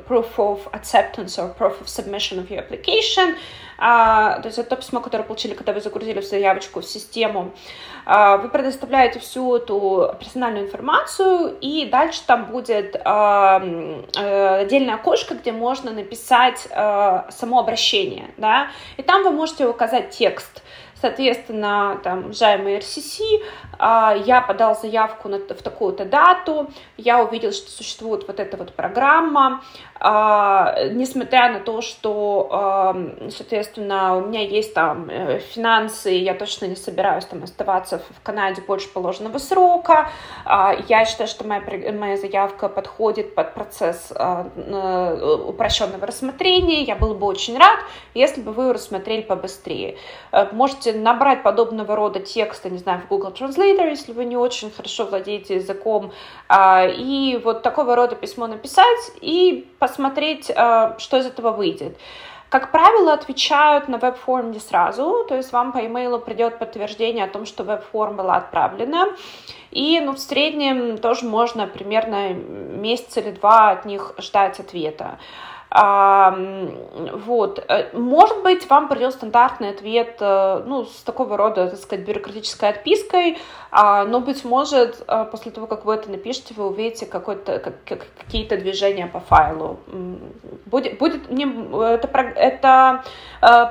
[0.09, 3.37] proof of acceptance or proof of submission of your application, а,
[3.79, 7.53] то есть это то письмо, которое получили, когда вы загрузили заявочку в систему.
[8.09, 13.61] А, вы предоставляете всю эту персональную информацию, и дальше там будет а,
[14.17, 20.11] а, отдельное окошко, где можно написать а, само обращение, да, и там вы можете указать
[20.11, 20.63] текст,
[21.01, 23.21] Соответственно, там, уважаемый РСС,
[23.79, 28.75] а, я подал заявку на, в такую-то дату, я увидел, что существует вот эта вот
[28.75, 29.63] программа,
[30.01, 32.97] а, несмотря на то, что, а,
[33.31, 38.63] соответственно, у меня есть там э, финансы, я точно не собираюсь там оставаться в Канаде
[38.63, 40.09] больше положенного срока,
[40.47, 47.59] я считаю, что моя, моя заявка подходит под процесс упрощенного рассмотрения, я был бы очень
[47.59, 47.79] рад,
[48.15, 49.99] если бы вы рассмотрели побыстрее.
[50.33, 54.37] Э, можете можете набрать подобного рода тексты, не знаю, в Google Translator, если вы не
[54.37, 56.13] очень хорошо владеете языком,
[56.49, 61.97] а, и вот такого рода письмо написать и посмотреть, а, что из этого выйдет.
[62.49, 67.29] Как правило, отвечают на веб-форм не сразу, то есть вам по имейлу придет подтверждение о
[67.29, 69.09] том, что веб-форм была отправлена,
[69.73, 75.19] и ну, в среднем тоже можно примерно месяц или два от них ждать ответа.
[75.77, 77.63] Вот.
[77.69, 82.71] Э, может быть, вам придет стандартный ответ, э, ну, с такого рода, так сказать, бюрократической
[82.71, 83.37] отпиской,
[83.71, 88.57] а, но, быть может, э, после того, как вы это напишете, вы увидите какой-то, какие-то
[88.57, 89.79] движения по файлу.
[90.65, 93.05] Будет, будет не, это, это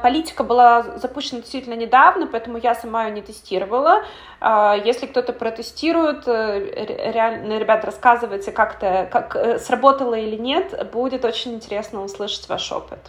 [0.03, 4.03] политика была запущена действительно недавно, поэтому я сама ее не тестировала.
[4.39, 11.94] А, если кто-то протестирует, реально, ребят, рассказывайте, как-то, как сработало или нет, будет очень интересно
[11.95, 12.99] интересно услышать ваш опыт.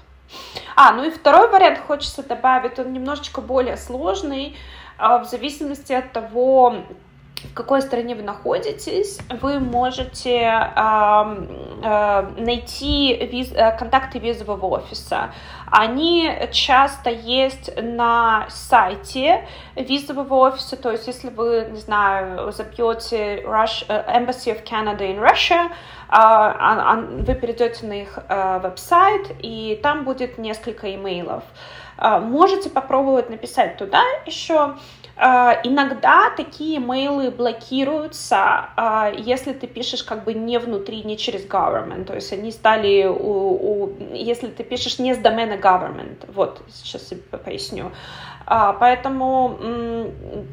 [0.74, 4.56] А, ну и второй вариант хочется добавить, он немножечко более сложный,
[4.98, 6.74] а, в зависимости от того,
[7.44, 11.46] в какой стране вы находитесь, вы можете э,
[11.82, 15.32] э, найти виз, э, контакты визового офиса.
[15.70, 23.84] Они часто есть на сайте визового офиса, то есть если вы, не знаю, забьете Rush,
[23.88, 25.70] э, Embassy of Canada in Russia,
[26.10, 31.44] э, вы перейдете на их э, веб-сайт, и там будет несколько имейлов.
[31.98, 34.74] Э, можете попробовать написать туда еще.
[35.18, 41.46] А, иногда такие мейлы блокируются, а, если ты пишешь как бы не внутри, не через
[41.46, 46.60] government, то есть они стали, у, у, если ты пишешь не с домена government, вот,
[46.70, 47.92] сейчас поясню.
[48.46, 49.58] А, поэтому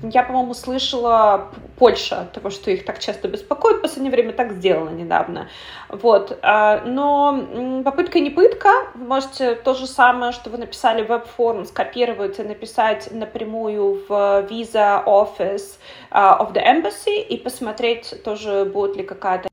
[0.04, 4.90] я, по-моему, слышала Польша, того, что их так часто беспокоит, в последнее время так сделано
[4.90, 5.50] недавно.
[5.90, 6.38] Вот.
[6.42, 8.70] А, но попытка не пытка.
[8.96, 14.12] Вы можете то же самое, что вы написали в веб-форм, скопировать и написать напрямую в
[14.50, 15.78] Visa Office
[16.10, 19.53] а, of the Embassy и посмотреть тоже, будет ли какая-то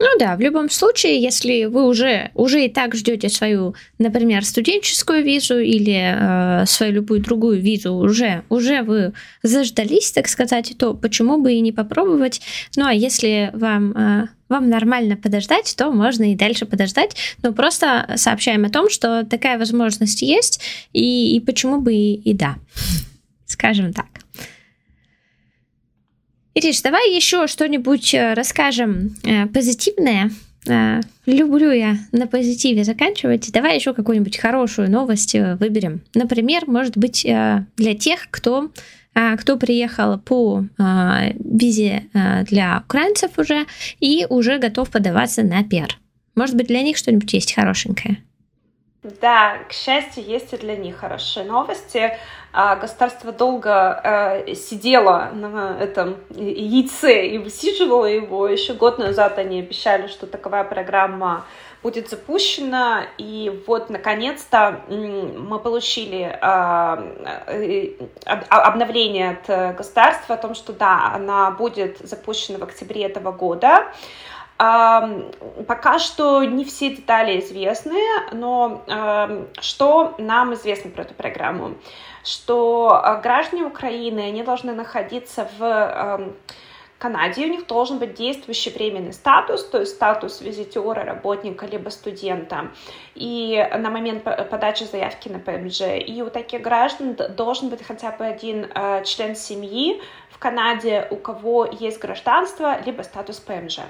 [0.00, 5.22] ну да, в любом случае, если вы уже, уже и так ждете свою, например, студенческую
[5.22, 11.40] визу или э, свою любую другую визу, уже, уже вы заждались, так сказать, то почему
[11.40, 12.40] бы и не попробовать?
[12.76, 13.92] Ну а если вам...
[13.92, 17.16] Э, вам нормально подождать, то можно и дальше подождать.
[17.42, 20.60] Но просто сообщаем о том, что такая возможность есть,
[20.92, 22.56] и, и почему бы и, и да.
[23.46, 24.06] Скажем так.
[26.54, 30.30] Ириш, давай еще что-нибудь э, расскажем э, позитивное.
[30.68, 33.50] Э, люблю я на позитиве заканчивать.
[33.50, 36.02] Давай еще какую-нибудь хорошую новость выберем.
[36.14, 38.70] Например, может быть, для тех, кто
[39.38, 42.08] кто приехал по визе
[42.48, 43.64] для украинцев уже
[44.00, 45.96] и уже готов подаваться на пиар.
[46.34, 48.18] Может быть, для них что-нибудь есть хорошенькое?
[49.20, 52.10] Да, к счастью, есть и для них хорошие новости.
[52.56, 58.46] А государство долго э, сидело на этом яйце и высиживало его.
[58.46, 61.46] Еще год назад они обещали, что таковая программа
[61.82, 67.04] будет запущена, и вот, наконец-то, мы получили а,
[67.48, 67.94] э,
[68.48, 73.88] обновление от государства о том, что, да, она будет запущена в октябре этого года.
[74.56, 78.00] Пока что не все детали известны,
[78.30, 78.84] но
[79.60, 81.74] что нам известно про эту программу?
[82.24, 86.34] Что а, граждане Украины, они должны находиться в
[87.04, 92.70] Канаде у них должен быть действующий временный статус, то есть статус визитера, работника, либо студента,
[93.14, 95.82] и на момент подачи заявки на ПМЖ.
[96.06, 100.00] И у таких граждан должен быть хотя бы один э, член семьи
[100.30, 103.80] в Канаде, у кого есть гражданство, либо статус ПМЖ.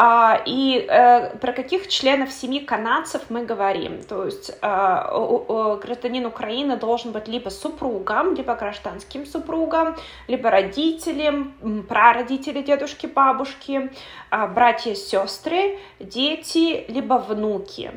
[0.00, 4.00] А, и э, про каких членов семьи канадцев мы говорим?
[4.04, 9.96] То есть э, гражданин Украины должен быть либо супругом, либо гражданским супругом,
[10.28, 13.90] либо родителем, прародители, дедушки, бабушки,
[14.30, 17.90] а, братья, сестры, дети, либо внуки.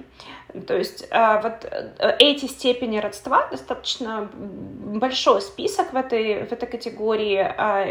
[0.68, 6.68] То есть э, вот э, эти степени родства достаточно большой список в этой, в этой
[6.68, 7.38] категории.
[7.38, 7.86] А,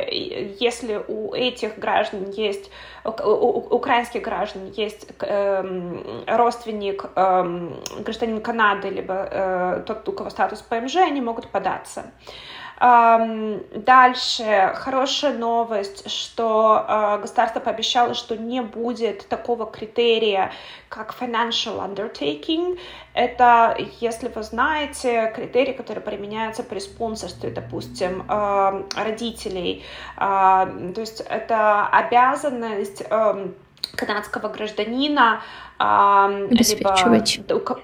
[0.61, 2.70] если у этих граждан есть,
[3.04, 10.61] у украинских граждан есть эм, родственник эм, гражданин Канады, либо э, тот, у кого статус
[10.61, 12.12] ПМЖ, они могут податься.
[12.81, 20.51] Дальше хорошая новость, что а, государство пообещало, что не будет такого критерия,
[20.89, 22.78] как financial undertaking.
[23.12, 28.24] Это, если вы знаете, критерий, который применяется при спонсорстве, допустим,
[28.97, 29.85] родителей.
[30.16, 33.03] То есть это обязанность
[33.97, 35.43] канадского гражданина
[35.78, 37.37] обеспечивать.
[37.37, 37.81] либо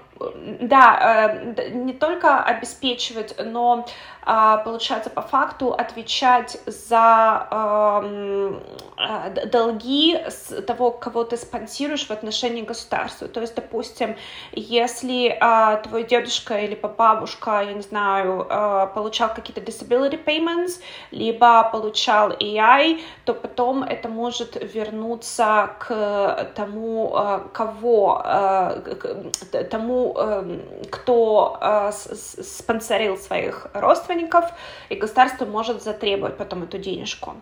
[0.61, 8.61] да, э, не только обеспечивать, но а, получается, по факту отвечать за эм,
[8.97, 13.29] э, долги с того, кого ты спонсируешь в отношении государства.
[13.29, 14.17] То есть, допустим,
[14.51, 21.69] если э, твой дедушка или бабушка, я не знаю, э, получал какие-то disability payments, либо
[21.71, 30.59] получал AI, то потом это может вернуться к тому, э, кого, к тому, э,
[30.91, 34.45] кто спонсорил своих родственников, родственников,
[34.89, 37.35] и государство может затребовать потом эту денежку.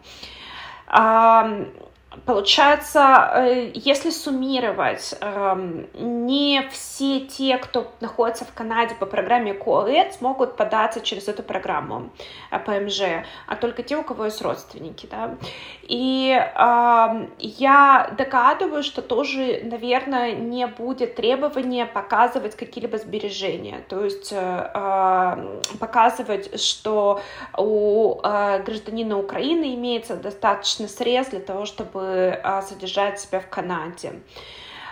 [2.25, 10.13] Получается, э, если суммировать, эм, не все те, кто находится в Канаде по программе COED,
[10.13, 12.09] смогут податься через эту программу
[12.51, 15.07] э, ПМЖ, а только те, у кого есть родственники.
[15.11, 15.35] Да?
[15.83, 24.31] И э, я догадываюсь, что тоже, наверное, не будет требования показывать какие-либо сбережения, то есть
[24.31, 24.35] э,
[24.73, 27.21] эм, показывать, что
[27.57, 32.04] у э, гражданина Украины имеется достаточно средств для того, чтобы
[32.43, 34.21] а, содержать себя в Канаде.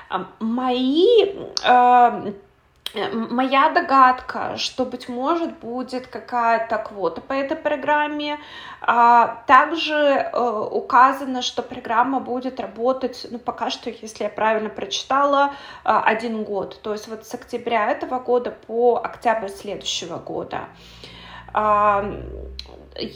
[0.09, 1.07] А, мои
[1.63, 2.33] а,
[3.11, 8.39] Моя догадка, что, быть может, будет какая-то квота по этой программе.
[8.81, 16.43] Также э, указано, что программа будет работать, ну, пока что, если я правильно прочитала, один
[16.43, 16.79] год.
[16.83, 20.67] То есть вот с октября этого года по октябрь следующего года.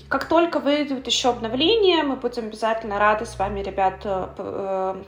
[0.09, 5.03] Как только выйдут еще обновления, мы будем обязательно рады с вами, ребята, э,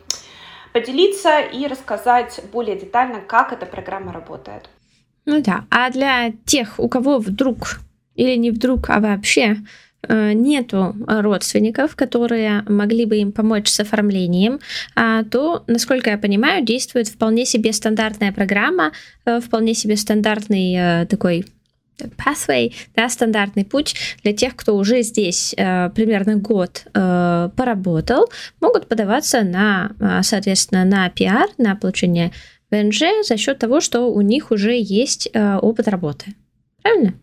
[0.74, 4.70] поделиться и рассказать более детально, как эта программа работает.
[5.26, 7.80] Ну да, а для тех, у кого вдруг
[8.16, 9.58] или не вдруг, а вообще
[10.08, 14.60] э, нету родственников, которые могли бы им помочь с оформлением,
[14.96, 18.92] а, то, насколько я понимаю, действует вполне себе стандартная программа,
[19.26, 21.46] э, вполне себе стандартный такой
[22.18, 28.30] pathway, да, стандартный путь для тех, кто уже здесь э, примерно год э, поработал,
[28.62, 32.32] могут подаваться на, э, соответственно, на пиар, на получение
[32.72, 36.36] ВНЖ за счет того, что у них уже есть э, опыт работы.
[36.82, 37.14] Правильно?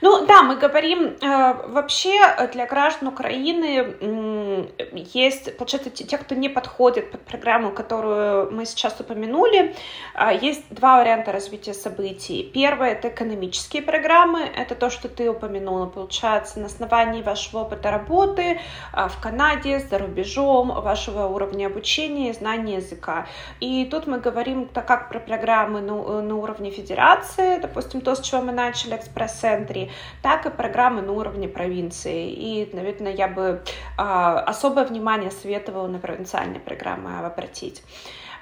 [0.00, 2.12] Ну да, мы говорим э, вообще
[2.52, 9.00] для граждан Украины э, есть, получается, те, кто не подходит под программу, которую мы сейчас
[9.00, 9.74] упомянули,
[10.14, 12.48] э, есть два варианта развития событий.
[12.54, 18.60] Первое это экономические программы, это то, что ты упомянула, получается, на основании вашего опыта работы
[18.92, 23.26] э, в Канаде, за рубежом, вашего уровня обучения, знания языка.
[23.58, 28.20] И тут мы говорим так как про программы на, на уровне федерации, допустим, то, с
[28.20, 29.87] чего мы начали, экспресс-центре,
[30.22, 32.30] так и программы на уровне провинции.
[32.30, 33.62] И, наверное, я бы
[33.96, 37.82] а, особое внимание советовала на провинциальные программы обратить.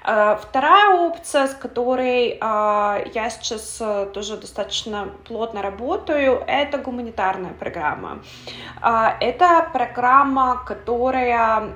[0.03, 3.81] Вторая опция, с которой я сейчас
[4.13, 8.19] тоже достаточно плотно работаю, это гуманитарная программа.
[8.81, 11.73] Это программа, которая,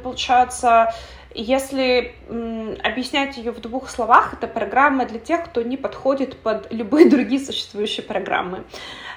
[0.00, 0.94] получается,
[1.34, 6.72] если м, объяснять ее в двух словах, это программа для тех, кто не подходит под
[6.72, 8.64] любые другие существующие программы.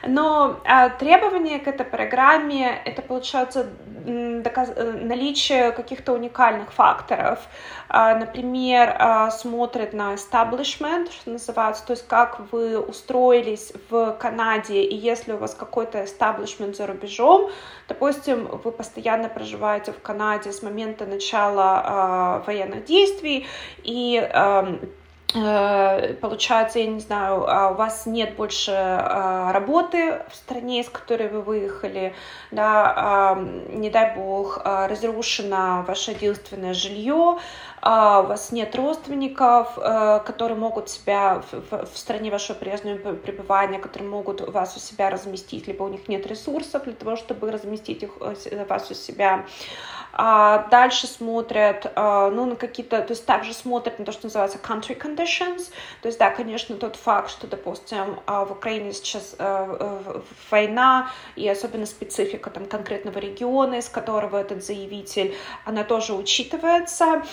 [0.05, 3.69] Но а, требования к этой программе это получается
[4.05, 4.71] доказ...
[4.75, 7.39] Э, наличие каких-то уникальных факторов.
[7.87, 14.83] А, например, а, смотрят на establishment, что называется, то есть как вы устроились в Канаде,
[14.83, 17.49] и если у вас какой-то establishment за рубежом,
[17.87, 23.47] допустим, вы постоянно проживаете в Канаде с момента начала а, военных действий,
[23.83, 24.29] и
[25.33, 31.27] получается, я не знаю, а у вас нет больше а, работы в стране, из которой
[31.27, 32.13] вы выехали,
[32.51, 33.37] да,
[33.69, 37.39] не дай бог, а, разрушено ваше единственное жилье,
[37.85, 44.09] у вас нет родственников, э, которые могут себя в, в стране вашего прежнего пребывания, которые
[44.09, 48.11] могут вас у себя разместить, либо у них нет ресурсов для того, чтобы разместить их,
[48.21, 49.45] э, вас у себя.
[50.15, 54.59] А дальше смотрят, а, ну, на какие-то, то есть также смотрят на то, что называется
[54.59, 55.71] country conditions.
[56.01, 61.49] То есть, да, конечно, тот факт, что, допустим, а, в Украине сейчас а, война, и
[61.49, 65.35] особенно специфика там конкретного региона, из которого этот заявитель,
[65.65, 67.23] она тоже учитывается.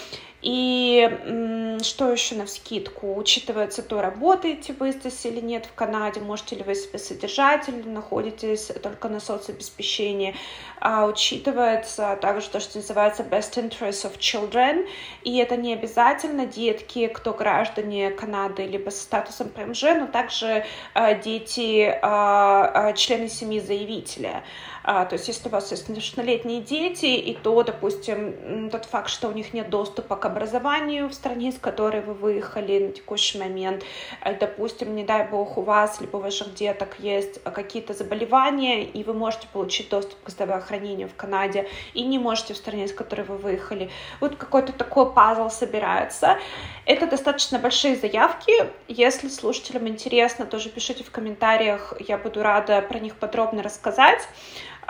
[0.42, 3.14] И что еще на вскидку?
[3.14, 7.82] Учитывается то, работаете вы здесь или нет в Канаде, можете ли вы себе содержать или
[7.82, 10.34] находитесь только на соцобеспечении.
[10.80, 14.86] А, учитывается также то, что называется best interest of children,
[15.22, 20.64] и это не обязательно детки, кто граждане Канады, либо со статусом ПМЖ, но также
[20.94, 24.44] а, дети, а, а, члены семьи заявителя.
[24.82, 29.28] А, то есть если у вас есть несовершеннолетние дети, и то, допустим, тот факт, что
[29.28, 33.82] у них нет доступа к образованию в стране, из которой вы выехали на текущий момент,
[34.22, 39.04] э, допустим, не дай бог, у вас либо у ваших деток есть какие-то заболевания, и
[39.04, 43.22] вы можете получить доступ к здравоохранению в Канаде, и не можете в стране, из которой
[43.22, 43.90] вы выехали.
[44.20, 46.38] Вот какой-то такой пазл собирается.
[46.86, 48.52] Это достаточно большие заявки.
[48.88, 54.26] Если слушателям интересно, тоже пишите в комментариях, я буду рада про них подробно рассказать.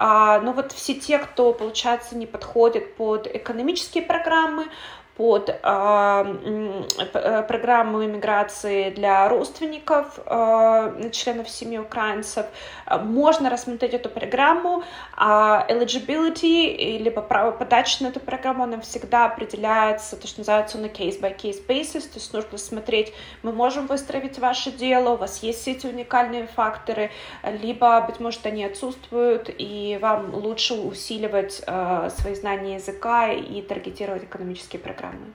[0.02, 4.64] А, но вот все те, кто, получается, не подходит под экономические программы,
[5.20, 6.24] под а,
[6.96, 12.46] э, программу иммиграции для родственников э, членов семьи украинцев.
[13.02, 14.82] Можно рассмотреть эту программу.
[15.14, 20.86] А eligibility, либо право подачи на эту программу, она всегда определяется, то, что называется, на
[20.86, 23.12] case-by-case basis, то есть нужно смотреть,
[23.42, 27.10] мы можем выстроить ваше дело, у вас есть эти уникальные факторы,
[27.60, 34.24] либо, быть может, они отсутствуют, и вам лучше усиливать э, свои знания языка и таргетировать
[34.24, 35.34] экономические программы программы.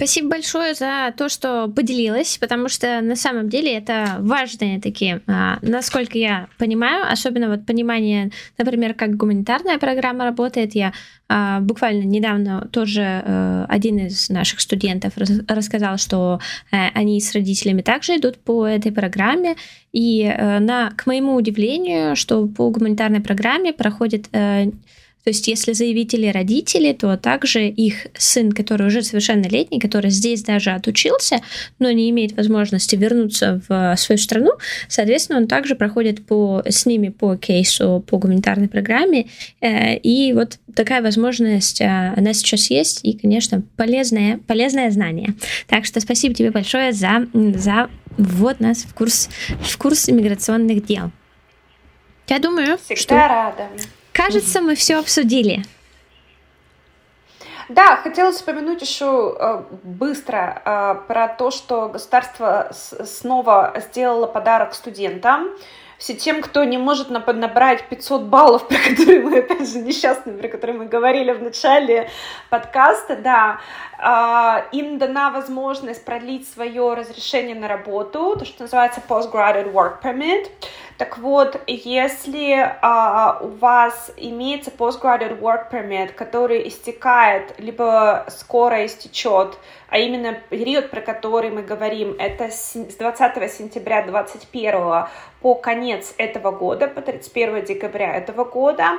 [0.00, 5.58] Спасибо большое за то, что поделилась, потому что на самом деле это важные такие, а,
[5.60, 10.74] насколько я понимаю, особенно вот понимание, например, как гуманитарная программа работает.
[10.74, 10.94] Я
[11.28, 15.12] а, буквально недавно тоже э, один из наших студентов
[15.46, 16.40] рассказал, что
[16.72, 19.56] э, они с родителями также идут по этой программе,
[19.92, 24.30] и э, на, к моему удивлению, что по гуманитарной программе проходит
[25.24, 30.70] то есть, если заявители родители, то также их сын, который уже совершеннолетний, который здесь даже
[30.70, 31.40] отучился,
[31.78, 34.52] но не имеет возможности вернуться в свою страну,
[34.88, 39.26] соответственно, он также проходит по, с ними по кейсу, по гуманитарной программе.
[39.60, 45.34] Э, и вот такая возможность, э, она сейчас есть, и, конечно, полезное, полезное знание.
[45.66, 49.28] Так что спасибо тебе большое за, за ввод нас в курс,
[49.60, 51.10] в курс иммиграционных дел.
[52.28, 53.14] Я думаю, Всегда что...
[53.14, 53.68] рада.
[54.12, 55.62] Кажется, мы все обсудили.
[57.70, 65.50] Да, хотелось упомянуть еще э, быстро э, про то, что государство снова сделало подарок студентам.
[65.96, 70.48] Все тем, кто не может набрать 500 баллов, про которые мы, опять же, несчастные, про
[70.48, 72.10] которые мы говорили в начале
[72.48, 73.60] подкаста, да,
[73.98, 80.48] а, им дана возможность продлить свое разрешение на работу, то, что называется Postgraduate Work Permit.
[81.00, 89.56] Так вот, если uh, у вас имеется Postgraduate Work Permit, который истекает, либо скоро истечет,
[89.88, 95.06] а именно период, про который мы говорим, это с 20 сентября 2021
[95.40, 98.98] по конец этого года, по 31 декабря этого года,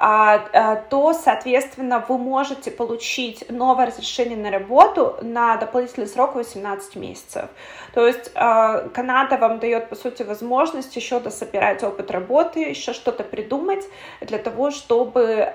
[0.00, 7.50] то, соответственно, вы можете получить новое разрешение на работу на дополнительный срок 18 месяцев.
[7.92, 13.84] То есть Канада вам дает, по сути, возможность еще дособирать опыт работы, еще что-то придумать
[14.22, 15.52] для того, чтобы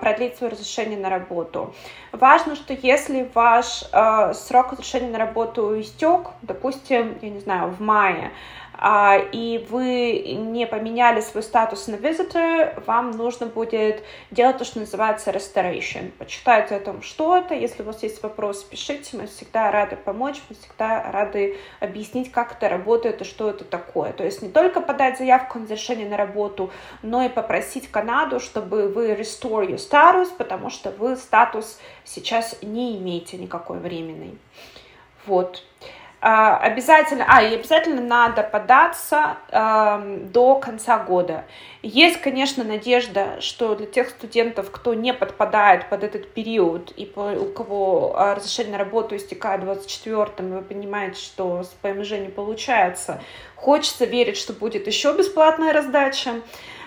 [0.00, 1.74] продлить свое разрешение на работу.
[2.12, 3.84] Важно, что если ваш
[4.34, 8.63] срок разрешения на работу истек, допустим, я не знаю, в мае, а,
[9.32, 15.30] и вы не поменяли свой статус на visitor, вам нужно будет делать то, что называется
[15.30, 16.10] restoration.
[16.18, 17.54] Почитайте о том, что это.
[17.54, 19.16] Если у вас есть вопросы, пишите.
[19.16, 24.12] Мы всегда рады помочь, мы всегда рады объяснить, как это работает и что это такое.
[24.12, 26.70] То есть не только подать заявку на разрешение на работу,
[27.02, 32.96] но и попросить Канаду, чтобы вы restore your status, потому что вы статус сейчас не
[32.98, 34.38] имеете никакой временный.
[35.26, 35.62] Вот.
[36.26, 41.44] А, обязательно, а, и обязательно надо податься э, до конца года.
[41.82, 47.32] Есть, конечно, надежда, что для тех студентов, кто не подпадает под этот период, и по,
[47.32, 53.20] у кого а, разрешение на работу истекает 24-м, вы понимаете, что с ПМЖ не получается,
[53.54, 56.40] хочется верить, что будет еще бесплатная раздача.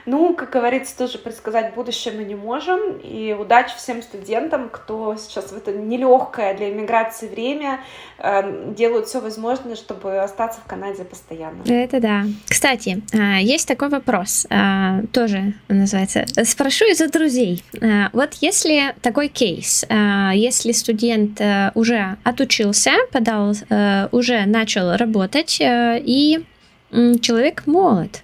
[0.07, 2.97] Ну, как говорится, тоже предсказать будущее мы не можем.
[2.99, 7.81] И удачи всем студентам, кто сейчас в это нелегкое для иммиграции время
[8.17, 11.61] э, делают все возможное, чтобы остаться в Канаде постоянно.
[11.67, 12.23] Это да.
[12.47, 17.61] Кстати, а, есть такой вопрос, а, тоже называется «Спрошу из-за друзей».
[17.81, 19.85] А, вот если такой кейс,
[20.33, 26.45] если студент э, уже отучился, подал, э, уже начал работать, и
[26.89, 28.23] человек молод,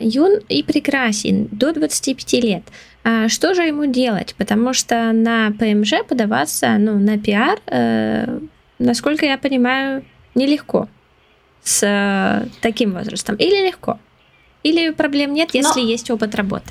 [0.00, 2.62] юн и прекрасен до 25 лет.
[3.04, 4.34] А что же ему делать?
[4.38, 8.38] Потому что на ПМЖ подаваться, ну, на пиар, э,
[8.78, 10.04] насколько я понимаю,
[10.34, 10.88] нелегко
[11.64, 13.36] с э, таким возрастом.
[13.36, 13.98] Или легко?
[14.62, 15.86] Или проблем нет, если Но...
[15.86, 16.70] есть опыт работы?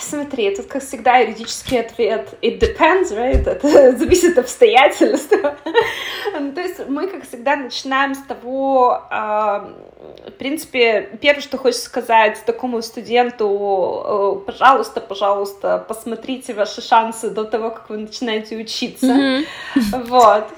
[0.00, 3.46] Смотри, тут, как всегда, юридический ответ it depends, right?
[3.46, 5.32] Это зависит от обстоятельств.
[6.40, 11.84] ну, то есть мы, как всегда, начинаем с того, э, в принципе, первое, что хочется
[11.84, 19.06] сказать такому студенту, э, пожалуйста, пожалуйста, посмотрите ваши шансы до того, как вы начинаете учиться.
[19.06, 19.44] Mm-hmm.
[20.04, 20.48] Вот.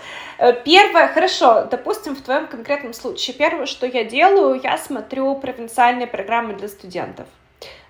[0.65, 6.55] Первое, хорошо, допустим, в твоем конкретном случае, первое, что я делаю, я смотрю провинциальные программы
[6.55, 7.27] для студентов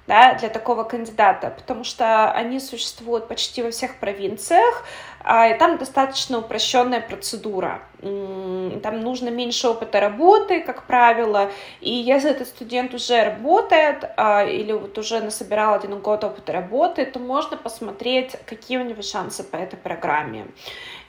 [0.07, 4.85] да, для такого кандидата, потому что они существуют почти во всех провинциях,
[5.29, 7.83] а, и там достаточно упрощенная процедура.
[8.01, 11.51] Там нужно меньше опыта работы, как правило,
[11.81, 17.05] и если этот студент уже работает а, или вот уже насобирал один год опыта работы,
[17.07, 20.47] то можно посмотреть, какие у него шансы по этой программе.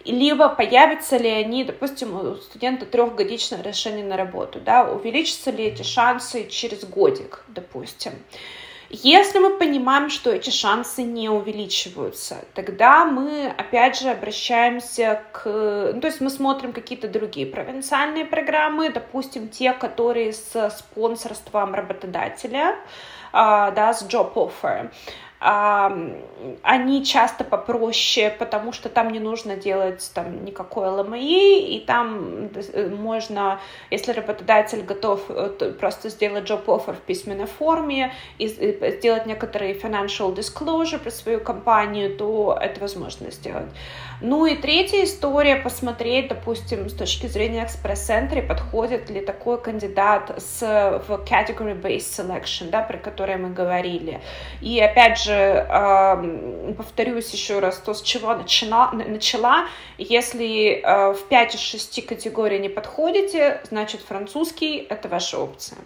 [0.04, 5.84] Либо появятся ли они, допустим, у студента трехгодичное решение на работу, да, увеличатся ли эти
[5.84, 8.14] шансы через годик, допустим.
[8.90, 15.92] Если мы понимаем, что эти шансы не увеличиваются, тогда мы опять же обращаемся к...
[15.94, 22.78] Ну, то есть мы смотрим какие-то другие провинциальные программы, допустим, те, которые с спонсорством работодателя,
[23.34, 24.90] а, да, с job offer
[25.40, 32.90] они часто попроще, потому что там не нужно делать там никакой ЛМИ, и там э,
[32.90, 33.60] можно,
[33.92, 40.36] если работодатель готов э, просто сделать job offer в письменной форме и сделать некоторые financial
[40.36, 43.70] disclosure про свою компанию, то это возможно сделать.
[44.20, 50.62] Ну и третья история, посмотреть, допустим, с точки зрения экспресс-центра, подходит ли такой кандидат с,
[51.08, 54.20] в category-based selection, да, про который мы говорили.
[54.62, 55.66] И опять же,
[56.76, 62.60] повторюсь еще раз, то, с чего начала, начала если э, в 5 из 6 категорий
[62.60, 65.78] не подходите, значит французский— это ваша опция.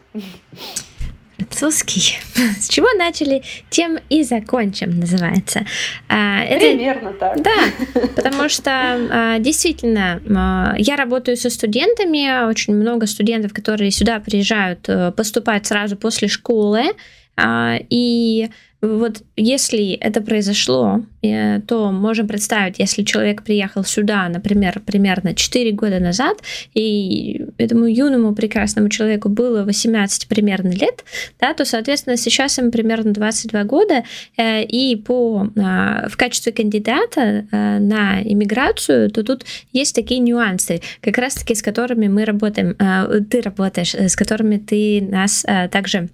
[1.42, 2.20] Французский.
[2.60, 5.66] С чего начали, тем и закончим, называется.
[6.08, 6.60] А, это...
[6.60, 7.42] Примерно так.
[7.42, 7.52] Да,
[8.16, 14.88] потому что а, действительно а, я работаю со студентами, очень много студентов, которые сюда приезжают
[14.88, 16.84] э, поступать сразу после школы,
[17.90, 18.50] и
[18.82, 25.72] вот если это произошло, э, то можем представить, если человек приехал сюда, например, примерно 4
[25.72, 26.40] года назад,
[26.74, 31.04] и этому юному прекрасному человеку было 18 примерно лет,
[31.40, 34.04] да, то, соответственно, сейчас ему примерно 22 года,
[34.38, 37.22] э, и по, а, в качестве кандидата
[37.52, 42.76] э, на иммиграцию, то тут есть такие нюансы, как раз-таки с которыми мы работаем,
[43.30, 46.10] ты работаешь, с которыми ты нас также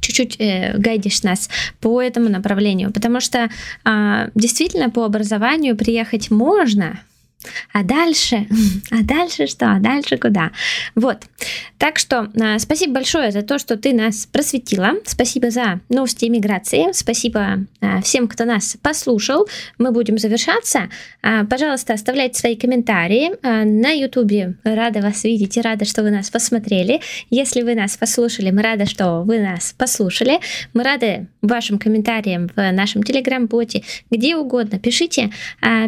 [0.00, 1.48] чуть-чуть э, гайдишь нас
[1.80, 3.48] по этому направлению, потому что
[3.84, 7.00] э, действительно по образованию приехать можно,
[7.72, 8.46] А дальше?
[8.90, 9.66] А дальше что?
[9.72, 10.50] А дальше куда?
[10.94, 11.18] Вот.
[11.78, 14.94] Так что а, спасибо большое за то, что ты нас просветила.
[15.04, 16.92] Спасибо за новости иммиграции.
[16.92, 19.48] Спасибо а, всем, кто нас послушал.
[19.78, 20.88] Мы будем завершаться.
[21.22, 23.30] А, пожалуйста, оставляйте свои комментарии.
[23.42, 27.00] На YouTube рада вас видеть и рада, что вы нас посмотрели.
[27.30, 30.40] Если вы нас послушали, мы рады, что вы нас послушали.
[30.74, 34.78] Мы рады вашим комментариям в нашем телеграм-боте, где угодно.
[34.78, 35.30] Пишите,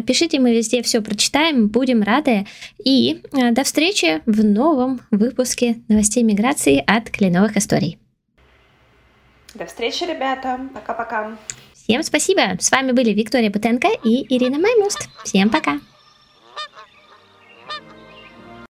[0.07, 2.45] пишите, мы везде все прочитаем, будем рады.
[2.83, 7.97] И до встречи в новом выпуске новостей миграции от Кленовых историй.
[9.53, 10.59] До встречи, ребята.
[10.73, 11.37] Пока-пока.
[11.73, 12.57] Всем спасибо.
[12.59, 15.09] С вами были Виктория Бутенко и Ирина Маймуст.
[15.23, 15.79] Всем пока.